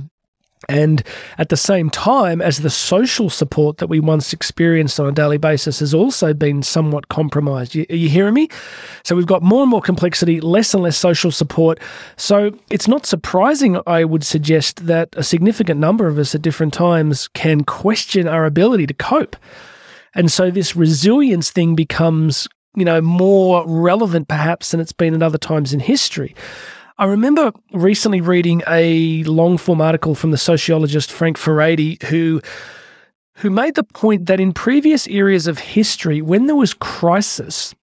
and 0.70 1.02
at 1.38 1.50
the 1.50 1.58
same 1.58 1.90
time, 1.90 2.42
as 2.42 2.60
the 2.60 2.70
social 2.70 3.30
support 3.30 3.78
that 3.78 3.88
we 3.88 4.00
once 4.00 4.34
experienced 4.34 5.00
on 5.00 5.08
a 5.08 5.12
daily 5.14 5.38
basis 5.38 5.80
has 5.80 5.94
also 5.94 6.34
been 6.34 6.62
somewhat 6.62 7.08
compromised. 7.08 7.74
You, 7.74 7.86
are 7.90 7.96
you 7.96 8.10
hearing 8.10 8.34
me? 8.34 8.50
So 9.04 9.16
we've 9.16 9.26
got 9.26 9.42
more 9.42 9.62
and 9.62 9.70
more 9.70 9.82
complexity, 9.82 10.42
less 10.42 10.74
and 10.74 10.84
less 10.84 10.98
social 10.98 11.32
support. 11.32 11.80
So 12.18 12.52
it's 12.70 12.88
not 12.88 13.06
surprising, 13.06 13.80
I 13.88 14.04
would 14.04 14.26
suggest, 14.26 14.88
that 14.88 15.10
a 15.14 15.24
significant 15.24 15.80
number 15.80 16.08
of 16.08 16.18
us 16.18 16.36
at 16.36 16.42
different 16.42 16.74
times 16.74 17.30
can 17.30 17.64
question 17.64 18.28
our 18.28 18.46
ability 18.46 18.88
to 18.88 18.94
cope. 18.94 19.38
And 20.14 20.32
so 20.32 20.52
this 20.52 20.76
resilience 20.76 21.50
thing 21.50 21.76
becomes, 21.76 22.48
you 22.76 22.84
know, 22.84 23.00
more 23.00 23.64
relevant 23.68 24.28
perhaps 24.28 24.72
than 24.72 24.80
it's 24.80 24.92
been 24.92 25.14
at 25.14 25.24
other 25.24 25.38
times 25.38 25.74
in 25.74 25.80
history. 25.80 26.36
I 27.00 27.06
remember 27.06 27.52
recently 27.74 28.22
reading 28.22 28.64
a 28.68 29.24
long 29.26 29.58
form 29.58 29.82
article 29.82 30.16
from 30.16 30.32
the 30.32 30.38
sociologist 30.38 31.12
Frank 31.12 31.38
Furedi, 31.38 32.02
who 32.04 32.42
who 33.36 33.52
made 33.52 33.76
the 33.76 33.84
point 33.84 34.26
that 34.26 34.40
in 34.40 34.52
previous 34.52 35.08
areas 35.08 35.46
of 35.46 35.60
history, 35.60 36.24
when 36.24 36.48
there 36.48 36.56
was 36.56 36.74
crisis, 36.74 37.76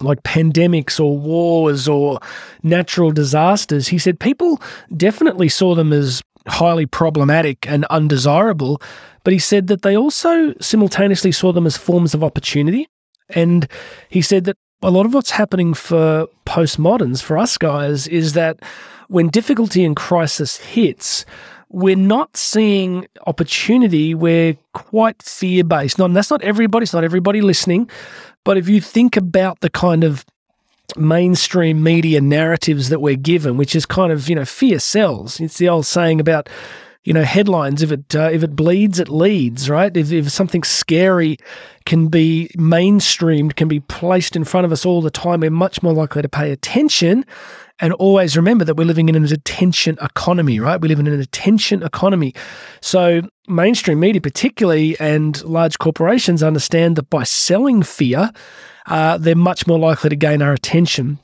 like 0.00 0.22
pandemics 0.22 1.00
or 1.00 1.16
wars 1.16 1.88
or 1.88 2.20
natural 2.62 3.10
disasters, 3.10 3.88
he 3.88 3.98
said 3.98 4.20
people 4.20 4.60
definitely 4.94 5.48
saw 5.48 5.74
them 5.74 5.94
as 5.94 6.22
highly 6.46 6.84
problematic 6.84 7.66
and 7.66 7.86
undesirable, 7.86 8.82
but 9.24 9.32
he 9.32 9.38
said 9.38 9.68
that 9.68 9.80
they 9.80 9.96
also 9.96 10.52
simultaneously 10.60 11.32
saw 11.32 11.52
them 11.52 11.66
as 11.66 11.78
forms 11.78 12.12
of 12.12 12.22
opportunity. 12.22 12.86
And 13.30 13.66
he 14.10 14.20
said 14.20 14.44
that 14.44 14.58
a 14.82 14.90
lot 14.90 15.06
of 15.06 15.14
what's 15.14 15.30
happening 15.30 15.74
for 15.74 16.26
postmoderns, 16.46 17.22
for 17.22 17.38
us 17.38 17.56
guys, 17.58 18.06
is 18.08 18.32
that 18.34 18.58
when 19.08 19.28
difficulty 19.28 19.84
and 19.84 19.94
crisis 19.94 20.56
hits, 20.56 21.24
we're 21.68 21.96
not 21.96 22.36
seeing 22.36 23.06
opportunity. 23.26 24.14
We're 24.14 24.56
quite 24.74 25.22
fear 25.22 25.64
based. 25.64 25.98
and 25.98 26.14
that's 26.14 26.30
not 26.30 26.42
everybody. 26.42 26.84
It's 26.84 26.92
not 26.92 27.04
everybody 27.04 27.40
listening. 27.40 27.88
But 28.44 28.58
if 28.58 28.68
you 28.68 28.80
think 28.80 29.16
about 29.16 29.60
the 29.60 29.70
kind 29.70 30.04
of 30.04 30.24
mainstream 30.96 31.82
media 31.82 32.20
narratives 32.20 32.88
that 32.90 33.00
we're 33.00 33.16
given, 33.16 33.56
which 33.56 33.74
is 33.74 33.86
kind 33.86 34.12
of, 34.12 34.28
you 34.28 34.34
know, 34.34 34.44
fear 34.44 34.78
sells. 34.78 35.40
It's 35.40 35.58
the 35.58 35.68
old 35.68 35.86
saying 35.86 36.20
about 36.20 36.48
you 37.04 37.12
know 37.12 37.24
headlines. 37.24 37.82
If 37.82 37.92
it 37.92 38.14
uh, 38.14 38.30
if 38.32 38.42
it 38.42 38.54
bleeds 38.54 38.98
it 38.98 39.08
leads 39.08 39.68
right? 39.68 39.94
If, 39.96 40.12
if 40.12 40.30
something 40.30 40.62
scary 40.62 41.36
can 41.84 42.08
be 42.08 42.50
mainstreamed 42.56 43.56
can 43.56 43.68
be 43.68 43.80
placed 43.80 44.36
in 44.36 44.44
front 44.44 44.64
of 44.64 44.72
us 44.72 44.86
all 44.86 45.02
the 45.02 45.10
time 45.10 45.40
we're 45.40 45.50
much 45.50 45.82
more 45.82 45.92
likely 45.92 46.22
to 46.22 46.28
pay 46.28 46.50
attention. 46.52 47.24
And 47.80 47.92
always 47.94 48.36
remember 48.36 48.64
that 48.64 48.76
we're 48.76 48.84
living 48.84 49.08
in 49.08 49.16
an 49.16 49.24
attention 49.24 49.98
economy 50.00 50.60
right? 50.60 50.80
We 50.80 50.88
live 50.88 51.00
in 51.00 51.08
an 51.08 51.20
attention 51.20 51.82
economy. 51.82 52.34
So 52.80 53.22
mainstream 53.48 53.98
media 53.98 54.20
particularly 54.20 54.98
and 55.00 55.42
large 55.44 55.78
corporations 55.78 56.42
understand 56.42 56.96
that 56.96 57.10
by 57.10 57.24
selling 57.24 57.82
fear 57.82 58.30
uh, 58.86 59.18
they're 59.18 59.34
much 59.34 59.66
more 59.66 59.78
likely 59.78 60.10
to 60.10 60.16
gain 60.16 60.42
our 60.42 60.52
attention 60.52 61.18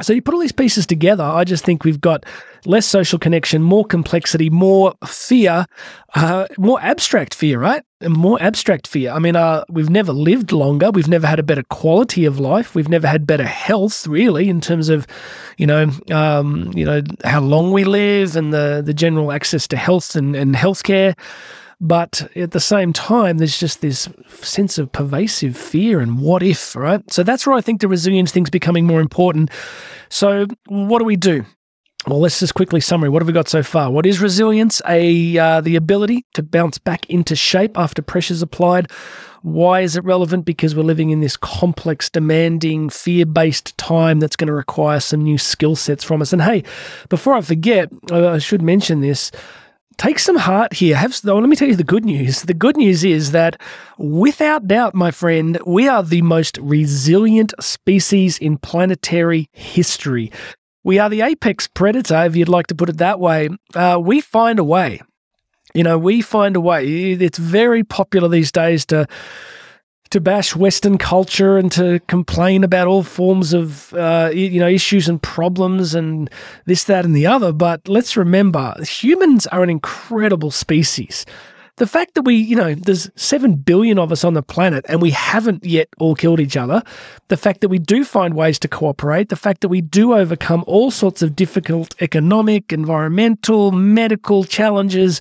so 0.00 0.12
you 0.12 0.22
put 0.22 0.34
all 0.34 0.40
these 0.40 0.52
pieces 0.52 0.86
together, 0.86 1.22
I 1.22 1.44
just 1.44 1.64
think 1.64 1.84
we've 1.84 2.00
got 2.00 2.24
less 2.66 2.86
social 2.86 3.18
connection, 3.18 3.62
more 3.62 3.84
complexity, 3.84 4.50
more 4.50 4.94
fear, 5.06 5.66
uh, 6.14 6.46
more 6.58 6.80
abstract 6.80 7.34
fear, 7.34 7.58
right? 7.60 7.82
More 8.02 8.40
abstract 8.42 8.86
fear. 8.88 9.12
I 9.12 9.18
mean, 9.18 9.36
uh, 9.36 9.64
we've 9.68 9.90
never 9.90 10.12
lived 10.12 10.50
longer. 10.50 10.90
We've 10.90 11.08
never 11.08 11.26
had 11.26 11.38
a 11.38 11.44
better 11.44 11.62
quality 11.62 12.24
of 12.24 12.40
life. 12.40 12.74
We've 12.74 12.88
never 12.88 13.06
had 13.06 13.26
better 13.26 13.46
health, 13.46 14.06
really, 14.06 14.48
in 14.48 14.60
terms 14.60 14.88
of, 14.88 15.06
you 15.58 15.66
know, 15.66 15.90
um, 16.10 16.72
you 16.74 16.84
know 16.84 17.02
how 17.24 17.40
long 17.40 17.72
we 17.72 17.84
live 17.84 18.36
and 18.36 18.52
the 18.52 18.82
the 18.84 18.94
general 18.94 19.30
access 19.30 19.68
to 19.68 19.76
health 19.76 20.16
and, 20.16 20.34
and 20.34 20.54
healthcare. 20.54 21.14
But 21.80 22.30
at 22.36 22.52
the 22.52 22.60
same 22.60 22.92
time, 22.92 23.38
there's 23.38 23.58
just 23.58 23.80
this 23.80 24.08
sense 24.28 24.78
of 24.78 24.92
pervasive 24.92 25.56
fear 25.56 26.00
and 26.00 26.20
what 26.20 26.42
if, 26.42 26.74
right? 26.76 27.02
So 27.12 27.22
that's 27.22 27.46
where 27.46 27.56
I 27.56 27.60
think 27.60 27.80
the 27.80 27.88
resilience 27.88 28.32
thing's 28.32 28.50
becoming 28.50 28.86
more 28.86 29.00
important. 29.00 29.50
So 30.08 30.46
what 30.68 31.00
do 31.00 31.04
we 31.04 31.16
do? 31.16 31.44
Well, 32.06 32.20
let's 32.20 32.40
just 32.40 32.54
quickly 32.54 32.80
summary. 32.80 33.08
What 33.08 33.22
have 33.22 33.26
we 33.26 33.32
got 33.32 33.48
so 33.48 33.62
far? 33.62 33.90
What 33.90 34.04
is 34.04 34.20
resilience? 34.20 34.82
A 34.86 35.38
uh, 35.38 35.60
the 35.62 35.76
ability 35.76 36.26
to 36.34 36.42
bounce 36.42 36.76
back 36.76 37.08
into 37.08 37.34
shape 37.34 37.78
after 37.78 38.02
pressures 38.02 38.42
applied. 38.42 38.90
Why 39.40 39.80
is 39.80 39.96
it 39.96 40.04
relevant? 40.04 40.44
Because 40.44 40.74
we're 40.74 40.84
living 40.84 41.10
in 41.10 41.20
this 41.20 41.36
complex, 41.36 42.08
demanding, 42.08 42.88
fear-based 42.88 43.76
time 43.76 44.18
that's 44.20 44.36
going 44.36 44.48
to 44.48 44.54
require 44.54 45.00
some 45.00 45.22
new 45.22 45.36
skill 45.36 45.76
sets 45.76 46.02
from 46.04 46.22
us. 46.22 46.32
And 46.32 46.40
hey, 46.40 46.62
before 47.08 47.34
I 47.34 47.42
forget, 47.42 47.90
I 48.10 48.38
should 48.38 48.62
mention 48.62 49.00
this 49.00 49.30
take 49.96 50.18
some 50.18 50.36
heart 50.36 50.72
here. 50.72 50.96
Have 50.96 51.18
let 51.24 51.48
me 51.48 51.56
tell 51.56 51.68
you 51.68 51.76
the 51.76 51.84
good 51.84 52.04
news. 52.04 52.42
The 52.42 52.54
good 52.54 52.76
news 52.76 53.04
is 53.04 53.32
that 53.32 53.60
without 53.98 54.66
doubt, 54.66 54.94
my 54.94 55.10
friend, 55.10 55.58
we 55.66 55.88
are 55.88 56.02
the 56.02 56.22
most 56.22 56.58
resilient 56.58 57.54
species 57.60 58.38
in 58.38 58.58
planetary 58.58 59.48
history. 59.52 60.30
We 60.82 60.98
are 60.98 61.08
the 61.08 61.22
apex 61.22 61.66
predator, 61.66 62.24
if 62.24 62.36
you'd 62.36 62.48
like 62.48 62.66
to 62.68 62.74
put 62.74 62.88
it 62.88 62.98
that 62.98 63.18
way. 63.18 63.48
Uh, 63.74 63.98
we 64.02 64.20
find 64.20 64.58
a 64.58 64.64
way. 64.64 65.00
You 65.74 65.82
know, 65.82 65.98
we 65.98 66.20
find 66.20 66.56
a 66.56 66.60
way. 66.60 67.12
It's 67.12 67.38
very 67.38 67.82
popular 67.82 68.28
these 68.28 68.52
days 68.52 68.84
to 68.86 69.06
to 70.14 70.20
bash 70.20 70.54
Western 70.54 70.96
culture 70.96 71.58
and 71.58 71.72
to 71.72 71.98
complain 72.06 72.62
about 72.62 72.86
all 72.86 73.02
forms 73.02 73.52
of 73.52 73.92
uh, 73.94 74.30
you 74.32 74.60
know 74.60 74.68
issues 74.68 75.08
and 75.08 75.20
problems 75.20 75.92
and 75.92 76.30
this, 76.66 76.84
that, 76.84 77.04
and 77.04 77.16
the 77.16 77.26
other. 77.26 77.52
But 77.52 77.88
let's 77.88 78.16
remember, 78.16 78.76
humans 78.84 79.48
are 79.48 79.64
an 79.64 79.70
incredible 79.70 80.52
species 80.52 81.26
the 81.76 81.86
fact 81.86 82.14
that 82.14 82.22
we, 82.22 82.36
you 82.36 82.54
know, 82.54 82.74
there's 82.74 83.10
7 83.16 83.56
billion 83.56 83.98
of 83.98 84.12
us 84.12 84.22
on 84.22 84.34
the 84.34 84.42
planet 84.42 84.84
and 84.88 85.02
we 85.02 85.10
haven't 85.10 85.64
yet 85.64 85.88
all 85.98 86.14
killed 86.14 86.38
each 86.38 86.56
other, 86.56 86.82
the 87.28 87.36
fact 87.36 87.62
that 87.62 87.68
we 87.68 87.80
do 87.80 88.04
find 88.04 88.34
ways 88.34 88.60
to 88.60 88.68
cooperate, 88.68 89.28
the 89.28 89.36
fact 89.36 89.60
that 89.60 89.68
we 89.68 89.80
do 89.80 90.14
overcome 90.14 90.62
all 90.68 90.92
sorts 90.92 91.20
of 91.20 91.34
difficult 91.34 91.94
economic, 92.00 92.72
environmental, 92.72 93.72
medical 93.72 94.44
challenges 94.44 95.20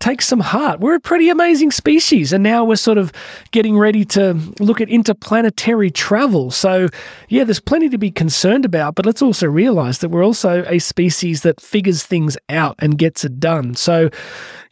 takes 0.00 0.26
some 0.26 0.40
heart. 0.40 0.80
We're 0.80 0.96
a 0.96 1.00
pretty 1.00 1.28
amazing 1.28 1.70
species. 1.70 2.32
And 2.32 2.42
now 2.42 2.64
we're 2.64 2.76
sort 2.76 2.98
of 2.98 3.12
getting 3.52 3.78
ready 3.78 4.04
to 4.06 4.34
look 4.58 4.80
at 4.80 4.88
interplanetary 4.88 5.90
travel. 5.92 6.50
So, 6.50 6.88
yeah, 7.28 7.44
there's 7.44 7.60
plenty 7.60 7.88
to 7.90 7.98
be 7.98 8.10
concerned 8.10 8.64
about, 8.64 8.96
but 8.96 9.06
let's 9.06 9.22
also 9.22 9.46
realize 9.46 9.98
that 9.98 10.08
we're 10.08 10.24
also 10.24 10.64
a 10.66 10.80
species 10.80 11.42
that 11.42 11.60
figures 11.60 12.02
things 12.02 12.36
out 12.48 12.74
and 12.80 12.98
gets 12.98 13.24
it 13.24 13.38
done. 13.38 13.74
So, 13.74 14.10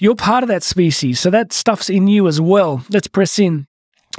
you're 0.00 0.16
part 0.16 0.42
of 0.42 0.48
that 0.48 0.62
species, 0.62 1.20
so 1.20 1.30
that 1.30 1.52
stuff's 1.52 1.90
in 1.90 2.08
you 2.08 2.26
as 2.26 2.40
well. 2.40 2.82
Let's 2.90 3.06
press 3.06 3.38
in. 3.38 3.66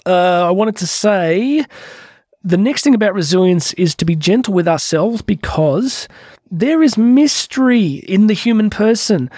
Uh, 0.06 0.48
I 0.48 0.52
wanted 0.52 0.78
to 0.78 0.88
say 0.88 1.66
the 2.44 2.58
next 2.58 2.84
thing 2.84 2.96
about 2.96 3.16
resilience 3.16 3.74
is 3.74 3.96
to 3.96 4.06
be 4.06 4.16
gentle 4.16 4.54
with 4.54 4.68
ourselves 4.68 5.22
because 5.22 6.08
there 6.50 6.84
is 6.84 6.98
mystery 6.98 7.96
in 8.08 8.28
the 8.28 8.34
human 8.34 8.70
person. 8.70 9.30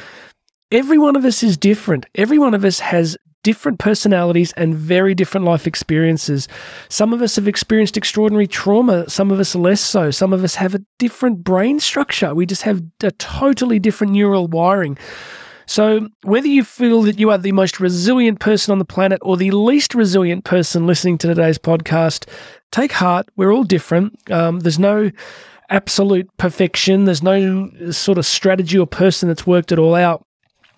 Every 0.69 0.97
one 0.97 1.15
of 1.15 1.23
us 1.23 1.43
is 1.43 1.57
different. 1.57 2.05
Every 2.15 2.37
one 2.37 2.53
of 2.53 2.65
us 2.65 2.79
has 2.79 3.17
different 3.43 3.79
personalities 3.79 4.53
and 4.53 4.75
very 4.75 5.13
different 5.13 5.45
life 5.45 5.67
experiences. 5.67 6.47
Some 6.89 7.13
of 7.13 7.21
us 7.21 7.35
have 7.35 7.47
experienced 7.47 7.97
extraordinary 7.97 8.47
trauma, 8.47 9.09
some 9.09 9.31
of 9.31 9.39
us 9.39 9.53
less 9.53 9.81
so. 9.81 10.11
Some 10.11 10.33
of 10.33 10.43
us 10.43 10.55
have 10.55 10.75
a 10.75 10.83
different 10.97 11.43
brain 11.43 11.79
structure. 11.79 12.33
We 12.33 12.45
just 12.45 12.63
have 12.63 12.81
a 13.01 13.11
totally 13.11 13.79
different 13.79 14.13
neural 14.13 14.47
wiring. 14.47 14.97
So, 15.65 16.09
whether 16.23 16.47
you 16.47 16.63
feel 16.63 17.01
that 17.03 17.19
you 17.19 17.29
are 17.29 17.37
the 17.37 17.51
most 17.51 17.79
resilient 17.79 18.39
person 18.39 18.71
on 18.71 18.79
the 18.79 18.85
planet 18.85 19.19
or 19.21 19.37
the 19.37 19.51
least 19.51 19.95
resilient 19.95 20.43
person 20.43 20.85
listening 20.85 21.17
to 21.19 21.27
today's 21.27 21.57
podcast, 21.57 22.27
take 22.71 22.91
heart. 22.91 23.29
We're 23.35 23.53
all 23.53 23.63
different. 23.63 24.31
Um, 24.31 24.59
there's 24.59 24.79
no 24.79 25.11
absolute 25.69 26.29
perfection, 26.37 27.05
there's 27.05 27.23
no 27.23 27.69
sort 27.91 28.17
of 28.17 28.25
strategy 28.25 28.77
or 28.77 28.85
person 28.85 29.27
that's 29.29 29.47
worked 29.47 29.71
it 29.71 29.79
all 29.79 29.95
out. 29.95 30.25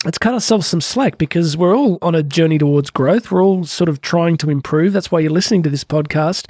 Let's 0.04 0.20
cut 0.20 0.34
ourselves 0.34 0.68
some 0.68 0.82
slack 0.82 1.18
because 1.18 1.58
we're 1.58 1.76
all 1.76 1.98
on 2.04 2.14
a 2.14 2.22
journey 2.22 2.60
towards 2.60 2.92
growth. 2.92 3.32
We're 3.32 3.44
all 3.44 3.66
sort 3.66 3.90
of 3.90 4.02
trying 4.02 4.38
to 4.38 4.52
improve. 4.52 4.94
That's 4.94 5.12
why 5.12 5.20
you're 5.20 5.32
listening 5.32 5.64
to 5.64 5.70
this 5.70 5.84
podcast. 5.84 6.48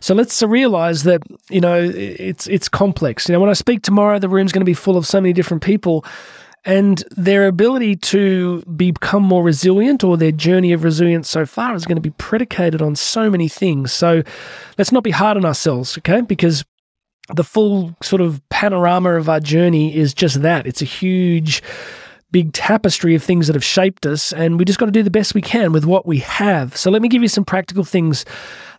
So 0.00 0.14
let's 0.14 0.42
realize 0.42 1.02
that 1.02 1.22
you 1.50 1.60
know 1.60 1.78
it's 1.78 2.46
it's 2.46 2.68
complex. 2.68 3.28
You 3.28 3.34
know, 3.34 3.40
when 3.40 3.50
I 3.50 3.54
speak 3.54 3.82
tomorrow, 3.82 4.18
the 4.18 4.28
room's 4.28 4.52
going 4.52 4.62
to 4.62 4.66
be 4.66 4.74
full 4.74 4.96
of 4.96 5.06
so 5.06 5.20
many 5.20 5.32
different 5.32 5.62
people 5.62 6.04
and 6.66 7.04
their 7.12 7.46
ability 7.46 7.94
to 7.94 8.60
become 8.76 9.22
more 9.22 9.44
resilient 9.44 10.02
or 10.02 10.16
their 10.16 10.32
journey 10.32 10.72
of 10.72 10.82
resilience 10.82 11.30
so 11.30 11.46
far 11.46 11.74
is 11.76 11.86
going 11.86 11.96
to 11.96 12.02
be 12.02 12.10
predicated 12.10 12.82
on 12.82 12.96
so 12.96 13.30
many 13.30 13.48
things. 13.48 13.92
So 13.92 14.24
let's 14.76 14.90
not 14.90 15.04
be 15.04 15.12
hard 15.12 15.36
on 15.36 15.44
ourselves, 15.44 15.96
okay? 15.98 16.22
Because 16.22 16.64
the 17.34 17.44
full 17.44 17.94
sort 18.02 18.20
of 18.20 18.42
panorama 18.48 19.14
of 19.14 19.28
our 19.28 19.40
journey 19.40 19.94
is 19.96 20.12
just 20.12 20.42
that. 20.42 20.66
It's 20.66 20.82
a 20.82 20.86
huge, 20.86 21.62
big 22.32 22.52
tapestry 22.52 23.14
of 23.14 23.22
things 23.22 23.46
that 23.46 23.54
have 23.54 23.64
shaped 23.64 24.04
us, 24.04 24.32
and 24.32 24.58
we 24.58 24.64
just 24.64 24.80
got 24.80 24.86
to 24.86 24.92
do 24.92 25.04
the 25.04 25.10
best 25.10 25.34
we 25.34 25.42
can 25.42 25.72
with 25.72 25.84
what 25.84 26.04
we 26.04 26.18
have. 26.18 26.76
So 26.76 26.90
let 26.90 27.00
me 27.00 27.08
give 27.08 27.22
you 27.22 27.28
some 27.28 27.44
practical 27.44 27.84
things 27.84 28.24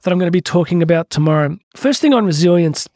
that 0.04 0.12
I'm 0.12 0.20
going 0.20 0.28
to 0.28 0.32
be 0.32 0.42
talking 0.42 0.84
about 0.84 1.10
tomorrow. 1.10 1.58
First 1.76 2.02
thing 2.02 2.14
on 2.14 2.26
resilience 2.26 2.88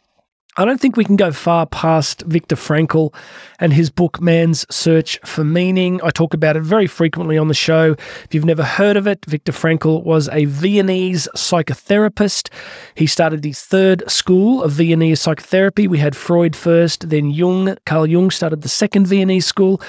I 0.57 0.65
don't 0.65 0.81
think 0.81 0.97
we 0.97 1.05
can 1.05 1.15
go 1.15 1.31
far 1.31 1.65
past 1.65 2.23
Viktor 2.23 2.57
Frankl 2.57 3.15
and 3.59 3.71
his 3.71 3.89
book 3.89 4.19
Man's 4.19 4.65
Search 4.69 5.17
for 5.23 5.45
Meaning. 5.45 6.01
I 6.03 6.09
talk 6.09 6.33
about 6.33 6.57
it 6.57 6.63
very 6.63 6.87
frequently 6.87 7.37
on 7.37 7.47
the 7.47 7.53
show. 7.53 7.95
If 8.25 8.33
you've 8.33 8.43
never 8.43 8.65
heard 8.65 8.97
of 8.97 9.07
it, 9.07 9.23
Viktor 9.23 9.53
Frankl 9.53 10.03
was 10.03 10.27
a 10.27 10.43
Viennese 10.43 11.29
psychotherapist. 11.37 12.49
He 12.95 13.07
started 13.07 13.43
the 13.43 13.53
third 13.53 14.03
school 14.11 14.61
of 14.61 14.73
Viennese 14.73 15.21
psychotherapy. 15.21 15.87
We 15.87 15.99
had 15.99 16.17
Freud 16.17 16.53
first, 16.53 17.09
then 17.09 17.31
Jung. 17.31 17.77
Carl 17.85 18.05
Jung 18.05 18.29
started 18.29 18.61
the 18.61 18.67
second 18.67 19.07
Viennese 19.07 19.45
school, 19.45 19.81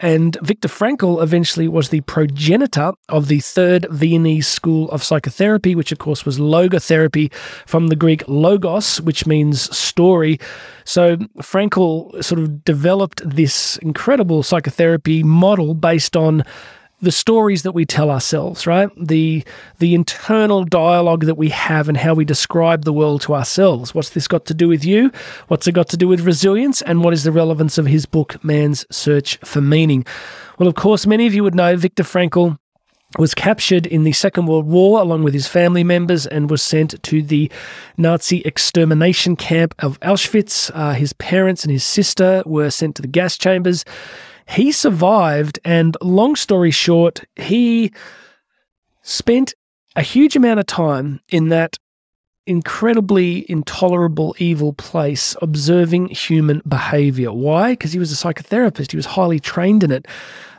and 0.00 0.36
Viktor 0.42 0.68
Frankl 0.68 1.22
eventually 1.22 1.66
was 1.66 1.88
the 1.88 2.02
progenitor 2.02 2.92
of 3.08 3.28
the 3.28 3.40
third 3.40 3.86
Viennese 3.88 4.48
school 4.48 4.90
of 4.90 5.02
psychotherapy, 5.02 5.74
which 5.74 5.92
of 5.92 5.98
course 5.98 6.26
was 6.26 6.38
logotherapy 6.38 7.32
from 7.64 7.88
the 7.88 7.96
Greek 7.96 8.22
logos, 8.28 9.00
which 9.00 9.26
means 9.26 9.74
story 9.74 10.09
story. 10.10 10.40
So 10.84 11.16
Frankl 11.38 12.22
sort 12.24 12.40
of 12.40 12.64
developed 12.64 13.22
this 13.24 13.76
incredible 13.76 14.42
psychotherapy 14.42 15.22
model 15.22 15.74
based 15.74 16.16
on 16.16 16.42
the 17.00 17.12
stories 17.12 17.62
that 17.62 17.72
we 17.72 17.86
tell 17.86 18.10
ourselves, 18.10 18.66
right? 18.66 18.90
The 18.96 19.44
the 19.78 19.94
internal 19.94 20.64
dialogue 20.64 21.24
that 21.26 21.36
we 21.36 21.48
have 21.50 21.88
and 21.88 21.96
how 21.96 22.14
we 22.14 22.24
describe 22.24 22.84
the 22.84 22.92
world 22.92 23.22
to 23.22 23.34
ourselves. 23.34 23.94
What's 23.94 24.10
this 24.10 24.28
got 24.28 24.46
to 24.46 24.54
do 24.54 24.68
with 24.68 24.84
you? 24.84 25.12
What's 25.46 25.68
it 25.68 25.72
got 25.72 25.88
to 25.90 25.96
do 25.96 26.08
with 26.08 26.26
resilience? 26.26 26.82
And 26.82 27.04
what 27.04 27.14
is 27.14 27.22
the 27.22 27.32
relevance 27.32 27.78
of 27.78 27.86
his 27.86 28.04
book, 28.04 28.42
Man's 28.42 28.84
Search 28.90 29.38
for 29.44 29.60
Meaning? 29.60 30.04
Well, 30.58 30.68
of 30.68 30.74
course, 30.74 31.06
many 31.06 31.26
of 31.26 31.34
you 31.34 31.42
would 31.44 31.54
know 31.54 31.76
Viktor 31.76 32.02
Frankl 32.02 32.58
was 33.18 33.34
captured 33.34 33.86
in 33.86 34.04
the 34.04 34.12
Second 34.12 34.46
World 34.46 34.66
War 34.66 35.00
along 35.00 35.24
with 35.24 35.34
his 35.34 35.48
family 35.48 35.82
members 35.82 36.26
and 36.26 36.50
was 36.50 36.62
sent 36.62 37.02
to 37.02 37.22
the 37.22 37.50
Nazi 37.96 38.40
extermination 38.42 39.36
camp 39.36 39.74
of 39.80 39.98
Auschwitz. 40.00 40.70
Uh, 40.74 40.92
his 40.92 41.12
parents 41.14 41.64
and 41.64 41.72
his 41.72 41.84
sister 41.84 42.42
were 42.46 42.70
sent 42.70 42.96
to 42.96 43.02
the 43.02 43.08
gas 43.08 43.36
chambers. 43.36 43.84
He 44.48 44.72
survived, 44.72 45.58
and 45.64 45.96
long 46.00 46.34
story 46.36 46.70
short, 46.70 47.24
he 47.36 47.92
spent 49.02 49.54
a 49.96 50.02
huge 50.02 50.36
amount 50.36 50.60
of 50.60 50.66
time 50.66 51.20
in 51.28 51.48
that 51.48 51.78
incredibly 52.46 53.48
intolerable, 53.50 54.34
evil 54.38 54.72
place 54.72 55.36
observing 55.40 56.08
human 56.08 56.62
behavior. 56.66 57.32
Why? 57.32 57.72
Because 57.72 57.92
he 57.92 57.98
was 57.98 58.12
a 58.12 58.16
psychotherapist, 58.16 58.90
he 58.90 58.96
was 58.96 59.06
highly 59.06 59.38
trained 59.38 59.84
in 59.84 59.90
it. 59.92 60.06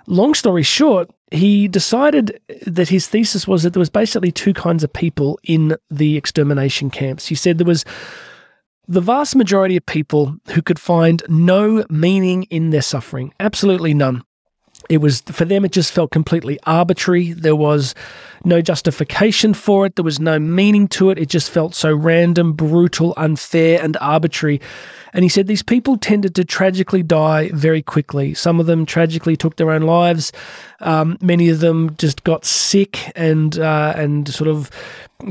Long 0.07 0.33
story 0.33 0.63
short, 0.63 1.09
he 1.31 1.67
decided 1.67 2.39
that 2.65 2.89
his 2.89 3.07
thesis 3.07 3.47
was 3.47 3.63
that 3.63 3.73
there 3.73 3.79
was 3.79 3.89
basically 3.89 4.31
two 4.31 4.53
kinds 4.53 4.83
of 4.83 4.91
people 4.91 5.39
in 5.43 5.77
the 5.89 6.17
extermination 6.17 6.89
camps. 6.89 7.27
He 7.27 7.35
said 7.35 7.57
there 7.57 7.65
was 7.65 7.85
the 8.87 9.01
vast 9.01 9.35
majority 9.35 9.77
of 9.77 9.85
people 9.85 10.35
who 10.53 10.61
could 10.61 10.79
find 10.79 11.23
no 11.29 11.85
meaning 11.89 12.43
in 12.43 12.71
their 12.71 12.81
suffering, 12.81 13.33
absolutely 13.39 13.93
none. 13.93 14.23
It 14.91 14.99
was 14.99 15.21
for 15.21 15.45
them, 15.45 15.63
it 15.63 15.71
just 15.71 15.93
felt 15.93 16.11
completely 16.11 16.59
arbitrary. 16.65 17.31
There 17.31 17.55
was 17.55 17.95
no 18.43 18.61
justification 18.61 19.53
for 19.53 19.85
it, 19.85 19.95
there 19.95 20.03
was 20.03 20.19
no 20.19 20.37
meaning 20.37 20.89
to 20.89 21.11
it. 21.11 21.17
It 21.17 21.29
just 21.29 21.49
felt 21.49 21.73
so 21.73 21.95
random, 21.95 22.51
brutal, 22.51 23.13
unfair, 23.15 23.81
and 23.81 23.95
arbitrary. 24.01 24.59
And 25.13 25.23
he 25.23 25.29
said 25.29 25.47
these 25.47 25.63
people 25.63 25.95
tended 25.95 26.35
to 26.35 26.43
tragically 26.43 27.03
die 27.03 27.51
very 27.53 27.81
quickly. 27.81 28.33
Some 28.33 28.59
of 28.59 28.65
them 28.65 28.85
tragically 28.85 29.37
took 29.37 29.55
their 29.55 29.71
own 29.71 29.83
lives. 29.83 30.33
Um, 30.81 31.17
many 31.21 31.47
of 31.47 31.61
them 31.61 31.95
just 31.97 32.25
got 32.25 32.43
sick 32.43 33.13
and 33.15 33.57
uh, 33.57 33.93
and 33.95 34.27
sort 34.27 34.49
of 34.49 34.69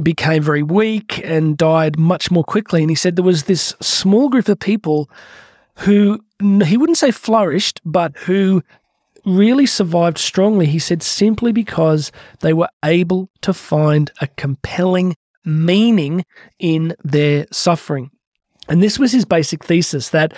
became 0.02 0.42
very 0.42 0.62
weak 0.62 1.20
and 1.22 1.58
died 1.58 1.98
much 1.98 2.30
more 2.30 2.44
quickly. 2.44 2.80
And 2.80 2.90
he 2.90 2.96
said 2.96 3.16
there 3.16 3.22
was 3.22 3.44
this 3.44 3.74
small 3.82 4.30
group 4.30 4.48
of 4.48 4.58
people 4.58 5.10
who 5.80 6.24
he 6.64 6.76
wouldn't 6.78 6.98
say 6.98 7.10
flourished, 7.10 7.80
but 7.84 8.16
who 8.16 8.62
really 9.24 9.66
survived 9.66 10.18
strongly, 10.18 10.66
he 10.66 10.78
said, 10.78 11.02
simply 11.02 11.52
because 11.52 12.12
they 12.40 12.52
were 12.52 12.68
able 12.84 13.28
to 13.42 13.52
find 13.52 14.10
a 14.20 14.26
compelling 14.26 15.16
meaning 15.44 16.24
in 16.58 16.94
their 17.02 17.46
suffering. 17.52 18.10
And 18.68 18.82
this 18.82 18.98
was 18.98 19.12
his 19.12 19.24
basic 19.24 19.64
thesis 19.64 20.10
that 20.10 20.32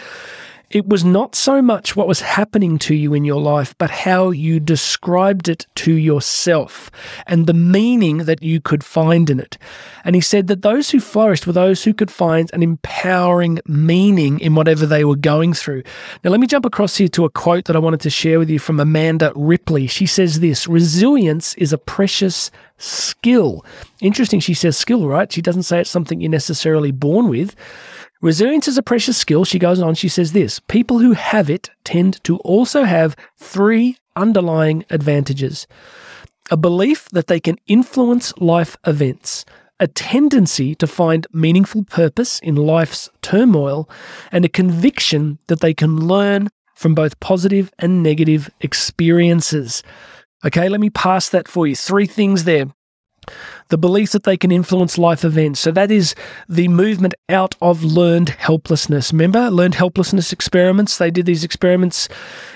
it 0.73 0.89
was 0.89 1.05
not 1.05 1.35
so 1.35 1.61
much 1.61 1.95
what 1.95 2.09
was 2.09 2.23
happening 2.23 2.79
to 2.79 2.95
you 2.95 3.13
in 3.13 3.25
your 3.25 3.41
life, 3.41 3.75
but 3.77 3.91
how 3.91 4.31
you 4.31 4.59
described 4.59 5.49
it 5.49 5.67
to 5.75 5.93
yourself 5.93 6.91
and 7.27 7.47
the 7.47 7.55
meaning 7.55 8.19
that 8.19 8.43
you 8.43 8.59
could 8.61 8.83
find 8.83 9.29
in 9.29 9.39
it. 9.39 9.59
And 10.03 10.15
he 10.15 10.23
said 10.23 10.47
that 10.47 10.63
those 10.63 10.91
who 10.91 10.99
flourished 10.99 11.47
were 11.47 11.53
those 11.53 11.85
who 11.85 11.93
could 11.93 12.11
find 12.11 12.51
an 12.55 12.63
empowering 12.63 13.61
meaning 13.67 14.41
in 14.41 14.55
whatever 14.55 14.87
they 14.87 15.05
were 15.05 15.17
going 15.17 15.53
through. 15.53 15.83
Now, 16.25 16.31
let 16.31 16.41
me 16.41 16.47
jump 16.47 16.65
across 16.65 16.97
here 16.97 17.09
to 17.09 17.27
a 17.27 17.31
quote 17.31 17.67
that 17.67 17.77
I 17.77 17.81
wanted 17.81 18.01
to 18.01 18.11
share 18.11 18.39
with 18.39 18.49
you 18.49 18.59
from 18.59 18.81
Amanda 18.81 19.33
Ripley. 19.37 19.87
She 19.87 20.07
says 20.07 20.41
this 20.41 20.67
Resilience 20.67 21.55
is 21.57 21.75
a 21.75 21.79
precious 21.79 22.51
skill. 22.79 23.65
Interesting, 24.01 24.41
she 24.41 24.55
says 24.55 24.79
skill, 24.79 25.07
right? 25.07 25.31
She 25.31 25.43
doesn't 25.43 25.65
say 25.65 25.81
it's 25.81 25.91
something 25.91 26.21
you're 26.21 26.31
necessarily 26.31 26.93
born 26.93 27.29
with. 27.29 27.55
Resilience 28.23 28.69
is 28.69 28.79
a 28.79 28.85
precious 28.85 29.17
skill. 29.17 29.45
She 29.45 29.59
goes 29.59 29.81
on, 29.81 29.97
she 29.97 30.09
says 30.09 30.31
this 30.31 30.61
people 30.61 31.01
who 31.01 31.13
have 31.13 31.51
it 31.51 31.71
tend 31.83 32.23
to 32.23 32.39
also 32.39 32.85
have 32.85 33.17
three 33.37 33.99
underlying 34.15 34.85
advantages 34.91 35.67
a 36.51 36.57
belief 36.57 37.09
that 37.11 37.29
they 37.29 37.41
can 37.41 37.57
influence 37.67 38.37
life 38.39 38.77
events, 38.87 39.45
a 39.81 39.87
tendency 39.87 40.75
to 40.75 40.87
find 40.87 41.27
meaningful 41.33 41.83
purpose 41.85 42.39
in 42.41 42.57
life's 42.57 43.09
turmoil, 43.23 43.89
and 44.31 44.45
a 44.45 44.49
conviction 44.49 45.39
that 45.47 45.61
they 45.61 45.73
can 45.73 45.97
learn 45.97 46.49
from 46.75 46.95
both 46.95 47.19
positive 47.21 47.73
and 47.79 48.03
negative 48.03 48.51
experiences. 48.61 49.83
Okay, 50.45 50.69
let 50.69 50.81
me 50.81 50.91
pass 50.91 51.29
that 51.29 51.49
for 51.49 51.67
you. 51.67 51.75
Three 51.75 52.07
things 52.07 52.45
there 52.45 52.67
the 53.69 53.79
belief 53.79 54.13
that 54.13 54.25
they 54.25 54.37
can 54.37 54.53
influence 54.53 54.99
life 54.99 55.25
events. 55.25 55.61
So 55.61 55.71
that 55.73 55.91
is 55.91 56.15
the 56.49 56.69
movement 56.69 57.15
out 57.29 57.55
of 57.61 57.83
learned 57.83 58.31
helplessness. 58.31 59.13
Remember, 59.13 59.51
learned 59.51 59.75
helplessness 59.75 60.33
experiments? 60.33 60.99
They 60.99 61.11
did 61.11 61.27
these 61.27 61.45
experiments 61.45 62.09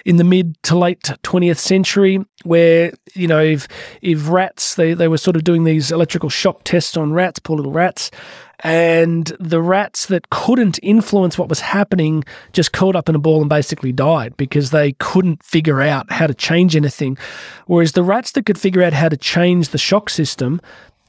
in 0.04 0.16
the 0.16 0.24
mid 0.24 0.62
to 0.64 0.76
late 0.76 1.02
20th 1.02 1.58
century 1.58 2.24
where, 2.44 2.92
you 3.14 3.26
know, 3.26 3.42
if, 3.42 3.66
if 4.02 4.28
rats, 4.28 4.74
they, 4.74 4.94
they 4.94 5.08
were 5.08 5.18
sort 5.18 5.36
of 5.36 5.44
doing 5.44 5.64
these 5.64 5.90
electrical 5.90 6.28
shock 6.28 6.64
tests 6.64 6.96
on 6.96 7.12
rats, 7.12 7.38
poor 7.38 7.56
little 7.56 7.72
rats, 7.72 8.10
and 8.60 9.32
the 9.38 9.60
rats 9.60 10.06
that 10.06 10.30
couldn't 10.30 10.78
influence 10.82 11.38
what 11.38 11.48
was 11.48 11.60
happening 11.60 12.24
just 12.52 12.72
curled 12.72 12.96
up 12.96 13.08
in 13.08 13.14
a 13.14 13.18
ball 13.18 13.40
and 13.40 13.48
basically 13.48 13.92
died 13.92 14.36
because 14.36 14.70
they 14.70 14.92
couldn't 14.92 15.42
figure 15.42 15.80
out 15.80 16.10
how 16.10 16.26
to 16.26 16.34
change 16.34 16.74
anything. 16.74 17.18
Whereas 17.66 17.92
the 17.92 18.02
rats 18.02 18.32
that 18.32 18.46
could 18.46 18.58
figure 18.58 18.82
out 18.82 18.92
how 18.92 19.08
to 19.08 19.16
change 19.16 19.68
the 19.68 19.78
shock 19.78 20.10
system 20.10 20.60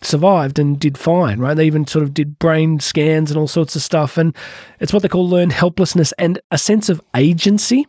survived 0.01 0.59
and 0.59 0.79
did 0.79 0.97
fine, 0.97 1.39
right? 1.39 1.55
They 1.55 1.65
even 1.65 1.87
sort 1.87 2.03
of 2.03 2.13
did 2.13 2.37
brain 2.39 2.79
scans 2.79 3.31
and 3.31 3.39
all 3.39 3.47
sorts 3.47 3.75
of 3.75 3.81
stuff. 3.81 4.17
And 4.17 4.35
it's 4.79 4.93
what 4.93 5.01
they 5.01 5.09
call 5.09 5.27
learned 5.27 5.53
helplessness 5.53 6.11
and 6.13 6.39
a 6.51 6.57
sense 6.57 6.89
of 6.89 7.01
agency 7.15 7.87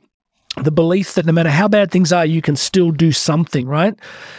the 0.65 0.71
belief 0.71 1.15
that 1.15 1.27
no 1.27 1.33
matter 1.33 1.51
how 1.51 1.69
bad 1.69 1.91
things 1.91 2.13
are, 2.13 2.25
you 2.25 2.43
can 2.43 2.57
still 2.57 2.91
do 2.91 3.13
something, 3.13 3.67
right? 3.67 3.95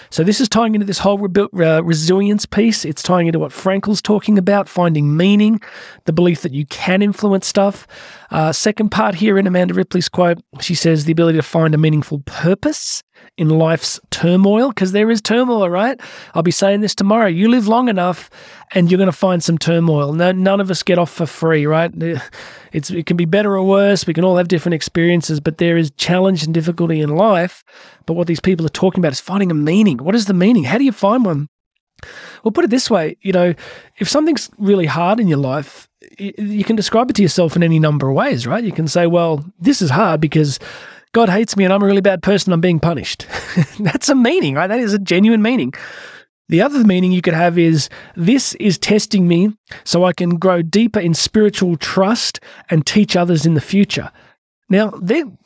So 0.09 0.23
this 0.23 0.41
is 0.41 0.49
tying 0.49 0.75
into 0.75 0.85
this 0.85 0.99
whole 0.99 1.23
uh, 1.23 1.83
resilience 1.83 2.45
piece. 2.45 2.85
It's 2.85 3.03
tying 3.03 3.27
into 3.27 3.39
what 3.39 3.51
Frankl's 3.51 4.01
talking 4.01 4.37
about, 4.37 4.69
finding 4.69 5.15
meaning, 5.15 5.61
the 6.05 6.13
belief 6.13 6.41
that 6.41 6.53
you 6.53 6.65
can 6.65 7.01
influence 7.01 7.47
stuff. 7.47 7.87
Uh, 8.31 8.51
second 8.51 8.89
part 8.89 9.15
here 9.15 9.39
in 9.39 9.47
Amanda 9.47 9.73
Ripley's 9.73 10.09
quote, 10.09 10.37
she 10.61 10.75
says 10.75 11.05
the 11.05 11.11
ability 11.11 11.37
to 11.37 11.43
find 11.43 11.73
a 11.73 11.77
meaningful 11.77 12.19
purpose 12.25 13.03
in 13.37 13.49
life's 13.49 13.99
turmoil, 14.11 14.69
because 14.69 14.91
there 14.91 15.09
is 15.09 15.21
turmoil, 15.21 15.69
right? 15.69 15.99
I'll 16.33 16.43
be 16.43 16.51
saying 16.51 16.81
this 16.81 16.93
tomorrow. 16.93 17.27
You 17.27 17.49
live 17.49 17.67
long 17.67 17.89
enough 17.89 18.29
and 18.73 18.89
you're 18.89 18.97
going 18.97 19.07
to 19.07 19.11
find 19.11 19.43
some 19.43 19.57
turmoil. 19.57 20.13
No, 20.13 20.31
none 20.31 20.61
of 20.61 20.69
us 20.69 20.83
get 20.83 20.99
off 20.99 21.11
for 21.11 21.25
free, 21.25 21.65
right? 21.65 21.91
It's, 22.71 22.91
it 22.91 23.05
can 23.07 23.17
be 23.17 23.25
better 23.25 23.55
or 23.55 23.65
worse. 23.65 24.05
We 24.05 24.13
can 24.13 24.23
all 24.23 24.37
have 24.37 24.47
different 24.47 24.75
experiences, 24.75 25.39
but 25.39 25.57
there 25.57 25.77
is 25.77 25.91
challenge 25.91 26.43
and 26.43 26.53
difficulty 26.53 27.01
in 27.01 27.15
life. 27.15 27.63
But 28.05 28.13
what 28.13 28.27
these 28.27 28.39
people 28.39 28.65
are 28.65 28.69
talking 28.69 28.99
about 28.99 29.11
is 29.11 29.19
finding 29.19 29.51
a 29.51 29.55
meaning. 29.55 29.97
What 29.97 30.15
is 30.15 30.27
the 30.27 30.33
meaning? 30.33 30.65
How 30.65 30.77
do 30.77 30.83
you 30.83 30.91
find 30.91 31.25
one? 31.25 31.49
Well, 32.43 32.51
put 32.53 32.63
it 32.63 32.69
this 32.69 32.89
way, 32.89 33.17
you 33.21 33.33
know, 33.33 33.53
if 33.97 34.07
something's 34.07 34.49
really 34.57 34.85
hard 34.85 35.19
in 35.19 35.27
your 35.27 35.39
life, 35.39 35.88
you 36.17 36.63
can 36.63 36.75
describe 36.75 37.09
it 37.09 37.15
to 37.17 37.21
yourself 37.21 37.55
in 37.55 37.63
any 37.63 37.79
number 37.79 38.09
of 38.09 38.15
ways, 38.15 38.47
right? 38.47 38.63
You 38.63 38.71
can 38.71 38.87
say, 38.87 39.07
well, 39.07 39.43
this 39.59 39.81
is 39.81 39.89
hard 39.89 40.21
because 40.21 40.59
God 41.11 41.29
hates 41.29 41.57
me 41.57 41.63
and 41.63 41.73
I'm 41.73 41.81
a 41.81 41.85
really 41.85 42.01
bad 42.01 42.23
person. 42.23 42.53
I'm 42.53 42.61
being 42.61 42.79
punished. 42.79 43.25
That's 43.79 44.09
a 44.09 44.15
meaning, 44.15 44.55
right? 44.55 44.67
That 44.67 44.79
is 44.79 44.93
a 44.93 44.99
genuine 44.99 45.41
meaning. 45.41 45.73
The 46.47 46.61
other 46.61 46.83
meaning 46.83 47.11
you 47.11 47.21
could 47.21 47.35
have 47.35 47.59
is 47.59 47.89
this 48.15 48.55
is 48.55 48.77
testing 48.77 49.27
me 49.27 49.55
so 49.83 50.03
I 50.03 50.13
can 50.13 50.37
grow 50.37 50.61
deeper 50.61 50.99
in 50.99 51.13
spiritual 51.13 51.77
trust 51.77 52.39
and 52.69 52.85
teach 52.85 53.15
others 53.15 53.45
in 53.45 53.53
the 53.53 53.61
future. 53.61 54.11
Now, 54.67 54.93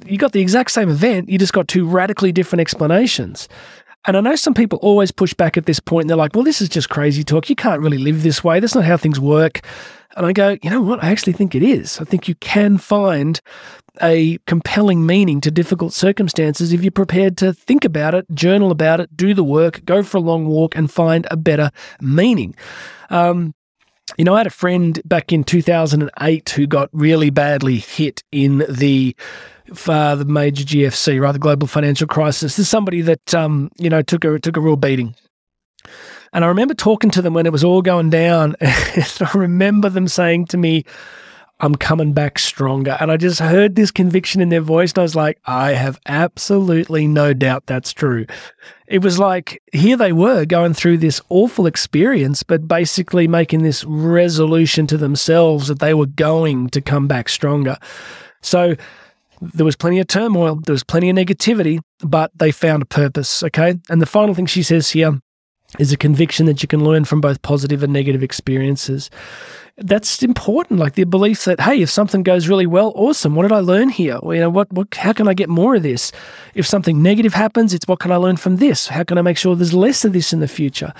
you 0.06 0.18
got 0.18 0.34
the 0.34 0.42
exact 0.42 0.72
same 0.72 0.90
event, 0.90 1.30
you 1.30 1.38
just 1.40 1.54
got 1.54 1.68
two 1.68 1.88
radically 1.88 2.32
different 2.32 2.62
explanations. 2.62 3.48
And 4.06 4.18
I 4.18 4.22
know 4.22 4.36
some 4.36 4.54
people 4.54 4.80
always 4.80 5.12
push 5.12 5.34
back 5.34 5.56
at 5.56 5.66
this 5.66 5.80
point 5.80 6.04
and 6.04 6.10
they're 6.10 6.18
like, 6.18 6.36
well, 6.36 6.44
this 6.44 6.62
is 6.62 6.68
just 6.68 6.90
crazy 6.90 7.24
talk. 7.24 7.50
You 7.50 7.56
can't 7.56 7.82
really 7.82 7.98
live 7.98 8.22
this 8.22 8.44
way. 8.44 8.60
That's 8.60 8.76
not 8.76 8.84
how 8.84 8.98
things 8.98 9.20
work. 9.20 9.62
And 10.16 10.26
I 10.26 10.34
go, 10.34 10.58
you 10.62 10.70
know 10.70 10.82
what? 10.82 11.04
I 11.04 11.10
actually 11.10 11.34
think 11.34 11.56
it 11.56 11.64
is. 11.64 12.00
I 12.00 12.04
think 12.04 12.28
you 12.28 12.36
can 12.36 12.78
find 12.78 13.40
a 14.02 14.40
compelling 14.48 15.06
meaning 15.06 15.40
to 15.42 15.52
difficult 15.52 15.94
circumstances 15.94 16.74
if 16.74 16.82
you're 16.82 16.92
prepared 16.92 17.38
to 17.38 17.54
think 17.54 17.86
about 17.86 18.16
it, 18.16 18.26
journal 18.34 18.72
about 18.72 19.00
it, 19.00 19.16
do 19.16 19.34
the 19.34 19.44
work, 19.44 19.86
go 19.86 20.02
for 20.04 20.18
a 20.18 20.22
long 20.22 20.48
walk, 20.48 20.76
and 20.76 20.92
find 20.92 21.28
a 21.30 21.38
better 21.38 21.72
meaning. 22.02 22.56
Um, 23.10 23.54
you 24.18 24.26
know, 24.26 24.36
I 24.36 24.40
had 24.40 24.48
a 24.48 24.52
friend 24.52 25.00
back 25.06 25.32
in 25.32 25.44
2008 25.44 26.50
who 26.50 26.68
got 26.68 26.90
really 26.92 27.30
badly 27.30 27.78
hit 27.78 28.24
in 28.32 28.66
the 28.70 29.16
uh, 29.88 30.16
the 30.16 30.26
major 30.26 30.64
GFC, 30.64 31.22
right, 31.22 31.32
the 31.32 31.40
global 31.40 31.68
financial 31.68 32.06
crisis. 32.06 32.58
This 32.58 32.60
is 32.60 32.70
somebody 32.70 33.02
that 33.02 33.34
um, 33.34 33.72
you 33.78 33.90
know 33.90 34.02
took 34.02 34.26
a 34.26 34.40
took 34.40 34.58
a 34.58 34.62
real 34.62 34.76
beating. 34.76 35.16
And 36.34 36.44
I 36.44 36.48
remember 36.48 36.74
talking 36.74 37.12
to 37.12 37.22
them 37.22 37.34
when 37.34 37.46
it 37.46 37.52
was 37.52 37.64
all 37.64 37.82
going 37.82 38.10
down. 38.10 38.56
I 38.62 39.30
remember 39.36 39.90
them 39.90 40.08
saying 40.08 40.48
to 40.48 40.58
me, 40.58 40.84
I'm 41.60 41.76
coming 41.76 42.12
back 42.12 42.40
stronger. 42.40 42.98
And 43.00 43.12
I 43.12 43.18
just 43.18 43.40
heard 43.40 43.76
this 43.76 43.92
conviction 43.92 44.42
in 44.42 44.50
their 44.50 44.60
voice. 44.60 44.92
And 44.92 45.00
I 45.00 45.02
was 45.04 45.16
like, 45.16 45.40
I 45.46 45.72
have 45.74 46.00
absolutely 46.08 47.08
no 47.08 47.34
doubt 47.34 47.68
that's 47.68 47.94
true. 47.94 48.26
It 48.88 49.02
was 49.02 49.20
like, 49.20 49.62
here 49.72 49.96
they 49.96 50.12
were 50.12 50.44
going 50.46 50.74
through 50.74 50.98
this 50.98 51.22
awful 51.30 51.68
experience, 51.68 52.44
but 52.44 52.68
basically 52.68 53.28
making 53.28 53.64
this 53.64 53.86
resolution 53.86 54.88
to 54.88 54.98
themselves 54.98 55.68
that 55.68 55.80
they 55.80 55.94
were 55.94 56.08
going 56.08 56.70
to 56.72 56.82
come 56.82 57.08
back 57.08 57.30
stronger. 57.30 57.78
So, 58.42 58.76
there 59.42 59.66
was 59.66 59.76
plenty 59.76 60.00
of 60.00 60.08
turmoil, 60.08 60.56
there 60.56 60.74
was 60.74 60.84
plenty 60.86 61.10
of 61.10 61.18
negativity, 61.18 61.80
but 62.00 62.32
they 62.36 62.52
found 62.52 62.82
a 62.82 62.86
purpose. 62.86 63.44
Okay. 63.44 63.76
And 63.90 64.02
the 64.02 64.06
final 64.06 64.34
thing 64.34 64.46
she 64.46 64.64
says 64.64 64.92
here 64.92 65.20
is 65.80 65.92
a 65.92 65.98
conviction 65.98 66.46
that 66.46 66.62
you 66.62 66.68
can 66.68 66.84
learn 66.84 67.06
from 67.06 67.22
both 67.22 67.42
positive 67.42 67.84
and 67.84 67.92
negative 67.94 68.24
experiences 68.24 69.10
that's 69.78 70.22
important. 70.22 70.80
Like 70.80 70.94
the 70.94 71.04
belief 71.04 71.46
that, 71.46 71.60
hey, 71.60 71.82
if 71.82 71.90
something 71.90 72.24
goes 72.24 72.48
really 72.48 72.68
well, 72.68 72.92
awesome. 72.96 73.36
What 73.36 73.44
did 73.44 73.52
I 73.52 73.60
learn 73.60 73.90
here? 73.90 74.20
Well, 74.22 74.36
you 74.36 74.42
know, 74.42 74.50
what, 74.50 74.72
what, 74.72 74.94
how 74.94 75.14
can 75.14 75.28
I 75.28 75.34
get 75.34 75.50
more 75.50 75.76
of 75.76 75.84
this? 75.84 76.12
If 76.54 76.68
something 76.68 77.02
negative 77.02 77.34
happens, 77.34 77.74
it's 77.74 77.88
what 77.88 78.00
can 78.00 78.12
I 78.12 78.18
learn 78.18 78.38
from 78.38 78.58
this? 78.58 78.88
How 78.88 79.04
can 79.04 79.18
I 79.18 79.22
make 79.22 79.38
sure 79.38 79.56
there's 79.56 79.74
less 79.74 80.06
of 80.06 80.14
this 80.14 80.32
in 80.32 80.40
the 80.40 80.48
future? 80.48 80.94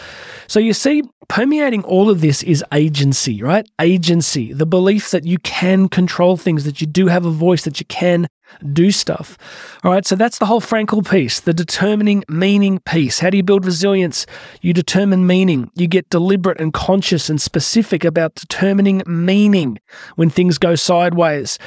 So 0.48 0.60
you 0.60 0.74
see, 0.74 1.04
permeating 1.28 1.84
all 1.84 2.10
of 2.10 2.22
this 2.22 2.42
is 2.44 2.64
agency, 2.74 3.44
right? 3.44 3.68
Agency, 3.80 4.54
the 4.54 4.66
belief 4.66 5.12
that 5.12 5.26
you 5.26 5.38
can 5.40 5.88
control 5.88 6.36
things, 6.36 6.64
that 6.64 6.82
you 6.82 6.88
do 6.88 7.08
have 7.08 7.26
a 7.26 7.32
voice, 7.32 7.64
that 7.64 7.80
you 7.80 7.86
can 7.86 8.28
do 8.72 8.92
stuff. 8.92 9.38
All 9.84 9.92
right, 9.92 10.06
so 10.06 10.16
that's 10.16 10.38
the 10.38 10.46
whole 10.46 10.62
Frankl 10.62 11.08
piece, 11.10 11.40
the 11.40 11.54
determining 11.54 12.24
meaning 12.30 12.80
piece. 12.80 13.20
How 13.20 13.30
do 13.30 13.38
you 13.38 13.44
build 13.44 13.66
resilience? 13.66 14.26
You 14.62 14.74
determine 14.74 15.28
meaning. 15.28 15.70
You 15.76 15.88
get 15.88 16.10
deliberate 16.10 16.60
and 16.60 16.74
conscious 16.74 17.30
and 17.30 17.42
specific 17.42 18.04
about 18.04 18.36
determining 18.36 19.04
meaning 19.06 19.80
when 20.16 20.30
things 20.30 20.58
go 20.58 20.76
sideways. 20.76 21.60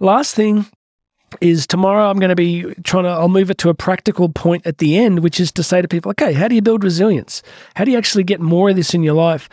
Last 0.00 0.34
thing 0.34 0.66
is 1.40 1.66
tomorrow 1.66 2.10
I'm 2.10 2.18
going 2.18 2.30
to 2.30 2.36
be 2.36 2.74
trying 2.82 3.04
to 3.04 3.10
I'll 3.10 3.28
move 3.28 3.50
it 3.50 3.58
to 3.58 3.68
a 3.68 3.74
practical 3.74 4.28
point 4.28 4.66
at 4.66 4.78
the 4.78 4.98
end 4.98 5.20
which 5.20 5.38
is 5.38 5.52
to 5.52 5.62
say 5.62 5.80
to 5.80 5.86
people 5.86 6.10
okay 6.10 6.32
how 6.32 6.48
do 6.48 6.56
you 6.56 6.62
build 6.62 6.82
resilience 6.82 7.42
how 7.76 7.84
do 7.84 7.92
you 7.92 7.98
actually 7.98 8.24
get 8.24 8.40
more 8.40 8.70
of 8.70 8.76
this 8.76 8.94
in 8.94 9.04
your 9.04 9.14
life 9.14 9.48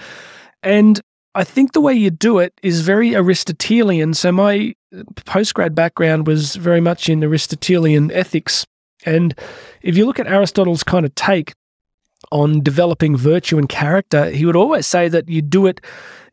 and 0.63 1.01
I 1.37 1.43
think 1.43 1.73
the 1.73 1.81
way 1.81 1.93
you 1.93 2.09
do 2.09 2.39
it 2.39 2.59
is 2.63 2.81
very 2.81 3.15
Aristotelian. 3.15 4.15
So 4.15 4.31
my 4.31 4.73
uh, 4.91 5.03
postgrad 5.13 5.75
background 5.75 6.25
was 6.25 6.55
very 6.55 6.81
much 6.81 7.09
in 7.09 7.23
Aristotelian 7.23 8.11
ethics. 8.11 8.65
And 9.05 9.37
if 9.83 9.95
you 9.95 10.07
look 10.07 10.19
at 10.19 10.25
Aristotle's 10.25 10.81
kind 10.81 11.05
of 11.05 11.13
take 11.13 11.53
on 12.31 12.63
developing 12.63 13.15
virtue 13.15 13.59
and 13.59 13.69
character, 13.69 14.31
he 14.31 14.47
would 14.47 14.55
always 14.55 14.87
say 14.87 15.09
that 15.09 15.29
you 15.29 15.43
do 15.43 15.67
it 15.67 15.79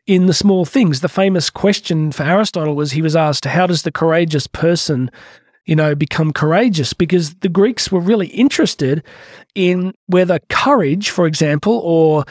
in 0.07 0.25
the 0.25 0.33
small 0.33 0.65
things. 0.65 1.03
The 1.03 1.11
famous 1.11 1.51
question 1.51 2.11
for 2.11 2.23
Aristotle 2.23 2.75
was 2.75 2.93
he 2.93 3.03
was 3.03 3.15
asked, 3.15 3.45
How 3.45 3.67
does 3.67 3.83
the 3.83 3.93
courageous 3.93 4.47
person 4.47 5.11
you 5.67 5.75
know, 5.75 5.95
become 5.95 6.33
courageous 6.33 6.93
because 6.93 7.35
the 7.37 7.49
Greeks 7.49 7.91
were 7.91 8.01
really 8.01 8.27
interested 8.29 9.03
in 9.55 9.95
whether 10.07 10.39
courage, 10.51 11.11
for 11.11 11.27
example, 11.27 11.81
or 11.83 12.25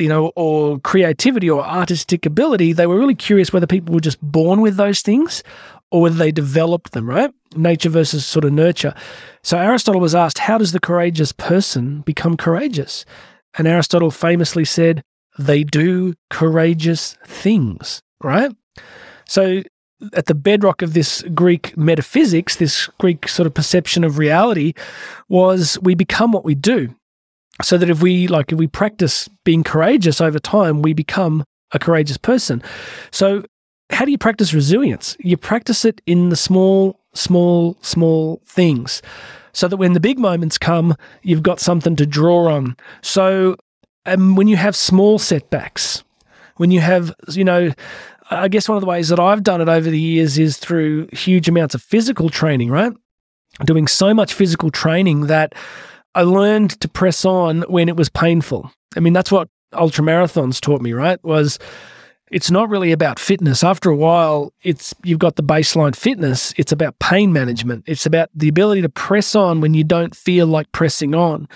you 0.00 0.08
know, 0.08 0.32
or 0.36 0.78
creativity 0.80 1.48
or 1.48 1.64
artistic 1.64 2.26
ability, 2.26 2.72
they 2.72 2.86
were 2.86 2.98
really 2.98 3.14
curious 3.14 3.52
whether 3.52 3.66
people 3.66 3.94
were 3.94 4.00
just 4.00 4.20
born 4.20 4.60
with 4.60 4.76
those 4.76 5.02
things 5.02 5.42
or 5.90 6.02
whether 6.02 6.16
they 6.16 6.32
developed 6.32 6.92
them, 6.92 7.08
right? 7.08 7.32
Nature 7.56 7.88
versus 7.88 8.26
sort 8.26 8.44
of 8.44 8.52
nurture. 8.52 8.94
So 9.42 9.58
Aristotle 9.58 10.00
was 10.00 10.14
asked, 10.14 10.38
How 10.38 10.58
does 10.58 10.72
the 10.72 10.80
courageous 10.80 11.32
person 11.32 12.00
become 12.02 12.36
courageous? 12.36 13.04
And 13.56 13.66
Aristotle 13.66 14.10
famously 14.10 14.64
said, 14.64 15.02
They 15.38 15.64
do 15.64 16.14
courageous 16.30 17.16
things, 17.26 18.02
right? 18.22 18.54
So 19.26 19.62
at 20.12 20.26
the 20.26 20.34
bedrock 20.34 20.82
of 20.82 20.94
this 20.94 21.22
Greek 21.34 21.76
metaphysics, 21.76 22.56
this 22.56 22.86
Greek 22.98 23.28
sort 23.28 23.46
of 23.46 23.54
perception 23.54 24.04
of 24.04 24.18
reality, 24.18 24.74
was 25.28 25.78
we 25.82 25.94
become 25.94 26.32
what 26.32 26.44
we 26.44 26.54
do. 26.54 26.94
So 27.62 27.76
that 27.78 27.90
if 27.90 28.02
we 28.02 28.28
like 28.28 28.52
if 28.52 28.58
we 28.58 28.66
practice 28.66 29.28
being 29.44 29.64
courageous 29.64 30.20
over 30.20 30.38
time, 30.38 30.82
we 30.82 30.92
become 30.92 31.44
a 31.72 31.78
courageous 31.78 32.16
person. 32.16 32.62
So 33.10 33.44
how 33.90 34.04
do 34.04 34.10
you 34.10 34.18
practice 34.18 34.54
resilience? 34.54 35.16
You 35.20 35.36
practice 35.36 35.84
it 35.84 36.00
in 36.06 36.28
the 36.28 36.36
small, 36.36 37.00
small, 37.14 37.76
small 37.80 38.40
things. 38.46 39.02
So 39.52 39.66
that 39.66 39.76
when 39.78 39.94
the 39.94 40.00
big 40.00 40.18
moments 40.18 40.58
come, 40.58 40.94
you've 41.22 41.42
got 41.42 41.58
something 41.58 41.96
to 41.96 42.06
draw 42.06 42.52
on. 42.52 42.76
So 43.02 43.56
um, 44.06 44.36
when 44.36 44.46
you 44.46 44.56
have 44.56 44.76
small 44.76 45.18
setbacks, 45.18 46.04
when 46.56 46.70
you 46.70 46.80
have, 46.80 47.12
you 47.32 47.44
know, 47.44 47.72
I 48.30 48.48
guess 48.48 48.68
one 48.68 48.76
of 48.76 48.82
the 48.82 48.86
ways 48.86 49.08
that 49.08 49.18
I've 49.18 49.42
done 49.42 49.60
it 49.60 49.68
over 49.68 49.88
the 49.88 49.98
years 49.98 50.38
is 50.38 50.58
through 50.58 51.08
huge 51.12 51.48
amounts 51.48 51.74
of 51.74 51.82
physical 51.82 52.28
training, 52.28 52.70
right? 52.70 52.92
Doing 53.64 53.86
so 53.86 54.12
much 54.12 54.34
physical 54.34 54.70
training 54.70 55.26
that 55.26 55.54
I 56.14 56.22
learned 56.22 56.80
to 56.80 56.88
press 56.88 57.24
on 57.24 57.62
when 57.62 57.88
it 57.88 57.96
was 57.96 58.08
painful. 58.08 58.70
I 58.96 59.00
mean, 59.00 59.12
that's 59.12 59.30
what 59.30 59.48
ultra 59.72 60.04
marathons 60.04 60.60
taught 60.60 60.80
me, 60.80 60.92
right? 60.92 61.22
Was 61.22 61.58
it's 62.30 62.50
not 62.50 62.68
really 62.68 62.92
about 62.92 63.18
fitness. 63.18 63.64
After 63.64 63.90
a 63.90 63.96
while, 63.96 64.52
it's 64.62 64.94
you've 65.04 65.18
got 65.18 65.36
the 65.36 65.42
baseline 65.42 65.96
fitness. 65.96 66.52
It's 66.56 66.72
about 66.72 66.98
pain 66.98 67.32
management. 67.32 67.84
It's 67.86 68.06
about 68.06 68.30
the 68.34 68.48
ability 68.48 68.82
to 68.82 68.88
press 68.88 69.34
on 69.34 69.60
when 69.60 69.74
you 69.74 69.84
don't 69.84 70.14
feel 70.14 70.46
like 70.46 70.70
pressing 70.72 71.14
on. 71.14 71.48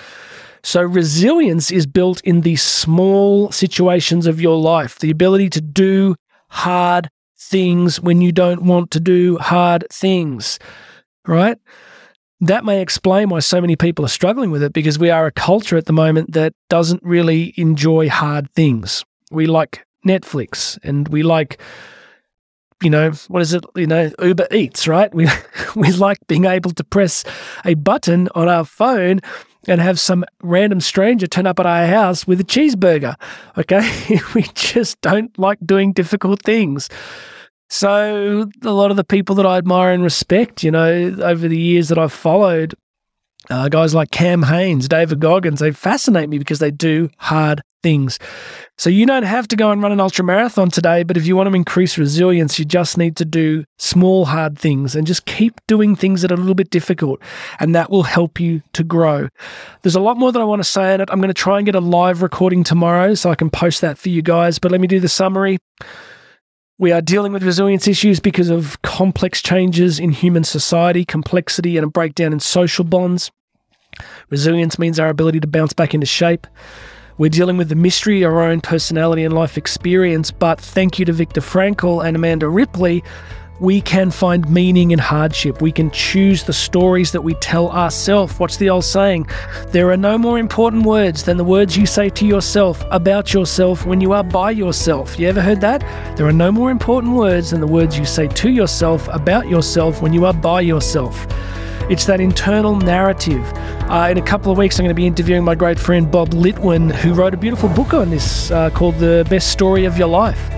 So 0.62 0.80
resilience 0.80 1.70
is 1.70 1.86
built 1.86 2.20
in 2.22 2.42
the 2.42 2.56
small 2.56 3.50
situations 3.50 4.26
of 4.26 4.40
your 4.40 4.56
life. 4.56 4.98
The 4.98 5.10
ability 5.10 5.50
to 5.50 5.60
do 5.60 6.14
hard 6.48 7.10
things 7.38 8.00
when 8.00 8.20
you 8.20 8.32
don't 8.32 8.62
want 8.62 8.90
to 8.92 9.00
do 9.00 9.38
hard 9.38 9.84
things, 9.90 10.58
right? 11.26 11.58
That 12.42 12.64
may 12.64 12.82
explain 12.82 13.28
why 13.28 13.38
so 13.38 13.60
many 13.60 13.76
people 13.76 14.04
are 14.04 14.08
struggling 14.08 14.50
with 14.50 14.64
it 14.64 14.72
because 14.72 14.98
we 14.98 15.10
are 15.10 15.26
a 15.26 15.32
culture 15.32 15.76
at 15.76 15.86
the 15.86 15.92
moment 15.92 16.32
that 16.32 16.54
doesn't 16.68 17.00
really 17.04 17.54
enjoy 17.56 18.08
hard 18.08 18.50
things. 18.50 19.04
We 19.30 19.46
like 19.46 19.86
Netflix 20.04 20.76
and 20.82 21.06
we 21.08 21.22
like 21.22 21.60
you 22.82 22.90
know, 22.90 23.12
what 23.28 23.42
is 23.42 23.54
it? 23.54 23.64
You 23.76 23.86
know, 23.86 24.10
Uber 24.20 24.48
Eats, 24.50 24.88
right? 24.88 25.14
We 25.14 25.28
we 25.76 25.92
like 25.92 26.18
being 26.26 26.46
able 26.46 26.72
to 26.72 26.82
press 26.82 27.22
a 27.64 27.74
button 27.74 28.28
on 28.34 28.48
our 28.48 28.64
phone 28.64 29.20
and 29.68 29.80
have 29.80 30.00
some 30.00 30.24
random 30.42 30.80
stranger 30.80 31.28
turn 31.28 31.46
up 31.46 31.60
at 31.60 31.66
our 31.66 31.86
house 31.86 32.26
with 32.26 32.40
a 32.40 32.44
cheeseburger. 32.44 33.14
Okay. 33.56 34.18
we 34.34 34.42
just 34.54 35.00
don't 35.00 35.38
like 35.38 35.58
doing 35.64 35.92
difficult 35.92 36.42
things. 36.42 36.88
So, 37.72 38.50
a 38.60 38.70
lot 38.70 38.90
of 38.90 38.98
the 38.98 39.02
people 39.02 39.34
that 39.36 39.46
I 39.46 39.56
admire 39.56 39.92
and 39.92 40.02
respect, 40.02 40.62
you 40.62 40.70
know, 40.70 41.16
over 41.22 41.48
the 41.48 41.58
years 41.58 41.88
that 41.88 41.96
I've 41.96 42.12
followed, 42.12 42.74
uh, 43.48 43.70
guys 43.70 43.94
like 43.94 44.10
Cam 44.10 44.42
Hanes, 44.42 44.88
David 44.88 45.20
Goggins, 45.20 45.60
they 45.60 45.70
fascinate 45.70 46.28
me 46.28 46.36
because 46.36 46.58
they 46.58 46.70
do 46.70 47.08
hard 47.16 47.62
things. 47.82 48.18
So 48.76 48.90
you 48.90 49.06
don't 49.06 49.22
have 49.22 49.48
to 49.48 49.56
go 49.56 49.70
and 49.70 49.82
run 49.82 49.90
an 49.90 50.00
ultra 50.00 50.22
marathon 50.22 50.68
today, 50.68 51.02
but 51.02 51.16
if 51.16 51.26
you 51.26 51.34
want 51.34 51.48
to 51.48 51.56
increase 51.56 51.96
resilience, 51.96 52.58
you 52.58 52.66
just 52.66 52.98
need 52.98 53.16
to 53.16 53.24
do 53.24 53.64
small, 53.78 54.26
hard 54.26 54.58
things 54.58 54.94
and 54.94 55.06
just 55.06 55.24
keep 55.24 55.58
doing 55.66 55.96
things 55.96 56.20
that 56.20 56.30
are 56.30 56.34
a 56.34 56.36
little 56.36 56.54
bit 56.54 56.68
difficult. 56.68 57.20
And 57.58 57.74
that 57.74 57.88
will 57.88 58.02
help 58.02 58.38
you 58.38 58.60
to 58.74 58.84
grow. 58.84 59.28
There's 59.80 59.96
a 59.96 60.00
lot 60.00 60.18
more 60.18 60.30
that 60.30 60.42
I 60.42 60.44
want 60.44 60.60
to 60.60 60.68
say 60.68 60.92
on 60.92 61.00
it. 61.00 61.08
I'm 61.10 61.20
going 61.20 61.28
to 61.28 61.34
try 61.34 61.56
and 61.56 61.64
get 61.64 61.74
a 61.74 61.80
live 61.80 62.20
recording 62.20 62.64
tomorrow 62.64 63.14
so 63.14 63.30
I 63.30 63.34
can 63.34 63.48
post 63.48 63.80
that 63.80 63.96
for 63.96 64.10
you 64.10 64.20
guys. 64.20 64.58
But 64.58 64.72
let 64.72 64.80
me 64.82 64.86
do 64.86 65.00
the 65.00 65.08
summary. 65.08 65.56
We 66.78 66.90
are 66.90 67.02
dealing 67.02 67.32
with 67.32 67.42
resilience 67.42 67.86
issues 67.86 68.18
because 68.18 68.48
of 68.48 68.80
complex 68.82 69.42
changes 69.42 70.00
in 70.00 70.10
human 70.10 70.42
society, 70.42 71.04
complexity, 71.04 71.76
and 71.76 71.84
a 71.84 71.90
breakdown 71.90 72.32
in 72.32 72.40
social 72.40 72.84
bonds. 72.84 73.30
Resilience 74.30 74.78
means 74.78 74.98
our 74.98 75.08
ability 75.08 75.40
to 75.40 75.46
bounce 75.46 75.72
back 75.74 75.92
into 75.94 76.06
shape. 76.06 76.46
We're 77.18 77.28
dealing 77.28 77.58
with 77.58 77.68
the 77.68 77.74
mystery 77.74 78.22
of 78.22 78.32
our 78.32 78.42
own 78.42 78.62
personality 78.62 79.22
and 79.22 79.34
life 79.34 79.58
experience, 79.58 80.30
but 80.30 80.58
thank 80.58 80.98
you 80.98 81.04
to 81.04 81.12
Viktor 81.12 81.42
Frankl 81.42 82.04
and 82.04 82.16
Amanda 82.16 82.48
Ripley, 82.48 83.04
we 83.60 83.80
can 83.80 84.10
find 84.10 84.48
meaning 84.48 84.90
in 84.90 84.98
hardship. 84.98 85.60
We 85.62 85.72
can 85.72 85.90
choose 85.90 86.42
the 86.42 86.52
stories 86.52 87.12
that 87.12 87.20
we 87.20 87.34
tell 87.34 87.70
ourselves. 87.70 88.38
What's 88.38 88.56
the 88.56 88.70
old 88.70 88.84
saying? 88.84 89.28
There 89.68 89.90
are 89.90 89.96
no 89.96 90.18
more 90.18 90.38
important 90.38 90.84
words 90.84 91.22
than 91.22 91.36
the 91.36 91.44
words 91.44 91.76
you 91.76 91.86
say 91.86 92.08
to 92.10 92.26
yourself 92.26 92.84
about 92.90 93.32
yourself 93.32 93.86
when 93.86 94.00
you 94.00 94.12
are 94.12 94.24
by 94.24 94.50
yourself. 94.50 95.18
You 95.18 95.28
ever 95.28 95.40
heard 95.40 95.60
that? 95.60 95.80
There 96.16 96.26
are 96.26 96.32
no 96.32 96.50
more 96.50 96.70
important 96.70 97.14
words 97.14 97.50
than 97.50 97.60
the 97.60 97.66
words 97.66 97.96
you 97.96 98.04
say 98.04 98.26
to 98.26 98.50
yourself 98.50 99.08
about 99.12 99.48
yourself 99.48 100.02
when 100.02 100.12
you 100.12 100.24
are 100.24 100.34
by 100.34 100.62
yourself. 100.62 101.26
It's 101.90 102.06
that 102.06 102.20
internal 102.20 102.76
narrative. 102.76 103.44
Uh, 103.90 104.08
in 104.10 104.16
a 104.16 104.22
couple 104.22 104.50
of 104.50 104.56
weeks, 104.56 104.78
I'm 104.78 104.84
going 104.84 104.94
to 104.94 105.00
be 105.00 105.06
interviewing 105.06 105.44
my 105.44 105.54
great 105.54 105.78
friend 105.78 106.10
Bob 106.10 106.30
Litwin, 106.30 106.90
who 106.90 107.12
wrote 107.12 107.34
a 107.34 107.36
beautiful 107.36 107.68
book 107.68 107.92
on 107.92 108.08
this 108.08 108.50
uh, 108.50 108.70
called 108.70 108.96
The 108.96 109.26
Best 109.28 109.50
Story 109.50 109.84
of 109.84 109.98
Your 109.98 110.08
Life. 110.08 110.50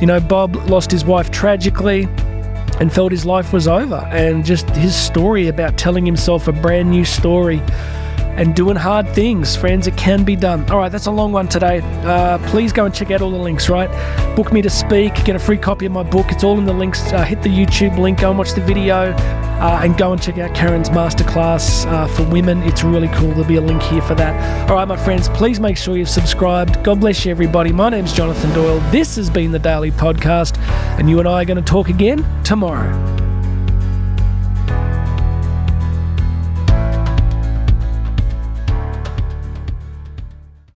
You 0.00 0.06
know, 0.06 0.20
Bob 0.20 0.56
lost 0.68 0.90
his 0.90 1.04
wife 1.04 1.30
tragically 1.30 2.06
and 2.80 2.92
felt 2.92 3.12
his 3.12 3.24
life 3.24 3.52
was 3.52 3.68
over, 3.68 4.06
and 4.10 4.44
just 4.44 4.68
his 4.70 4.94
story 4.94 5.48
about 5.48 5.78
telling 5.78 6.04
himself 6.04 6.48
a 6.48 6.52
brand 6.52 6.90
new 6.90 7.04
story 7.04 7.62
and 8.36 8.54
doing 8.56 8.74
hard 8.74 9.08
things, 9.10 9.54
friends. 9.54 9.86
It 9.86 9.96
can 9.96 10.24
be 10.24 10.34
done. 10.34 10.68
All 10.68 10.78
right, 10.78 10.90
that's 10.90 11.06
a 11.06 11.10
long 11.10 11.30
one 11.30 11.46
today. 11.46 11.80
Uh, 12.02 12.38
please 12.48 12.72
go 12.72 12.84
and 12.84 12.92
check 12.92 13.10
out 13.12 13.22
all 13.22 13.30
the 13.30 13.38
links, 13.38 13.68
right? 13.68 13.88
Book 14.34 14.52
me 14.52 14.60
to 14.62 14.70
speak, 14.70 15.14
get 15.24 15.36
a 15.36 15.38
free 15.38 15.58
copy 15.58 15.86
of 15.86 15.92
my 15.92 16.02
book. 16.02 16.26
It's 16.30 16.42
all 16.42 16.58
in 16.58 16.64
the 16.64 16.72
links. 16.72 17.12
Uh, 17.12 17.22
hit 17.22 17.42
the 17.42 17.48
YouTube 17.48 17.96
link, 17.96 18.20
go 18.20 18.30
and 18.30 18.38
watch 18.38 18.52
the 18.52 18.60
video, 18.60 19.12
uh, 19.64 19.80
and 19.82 19.96
go 19.96 20.12
and 20.12 20.22
check 20.22 20.36
out 20.36 20.54
Karen's 20.54 20.90
masterclass 20.90 21.86
uh, 21.86 22.06
for 22.06 22.22
women. 22.24 22.62
It's 22.64 22.84
really 22.84 23.08
cool. 23.08 23.28
There'll 23.28 23.46
be 23.46 23.56
a 23.56 23.62
link 23.62 23.82
here 23.82 24.02
for 24.02 24.14
that. 24.14 24.68
All 24.68 24.76
right, 24.76 24.86
my 24.86 24.96
friends, 24.96 25.30
please 25.30 25.58
make 25.58 25.78
sure 25.78 25.96
you've 25.96 26.08
subscribed. 26.08 26.84
God 26.84 27.00
bless 27.00 27.24
you, 27.24 27.30
everybody. 27.30 27.72
My 27.72 27.88
name's 27.88 28.12
Jonathan 28.12 28.52
Doyle. 28.52 28.80
This 28.90 29.16
has 29.16 29.30
been 29.30 29.52
the 29.52 29.58
Daily 29.58 29.90
Podcast, 29.90 30.58
and 30.98 31.08
you 31.08 31.18
and 31.18 31.26
I 31.26 31.40
are 31.40 31.44
going 31.46 31.56
to 31.56 31.62
talk 31.62 31.88
again 31.88 32.26
tomorrow. 32.44 33.23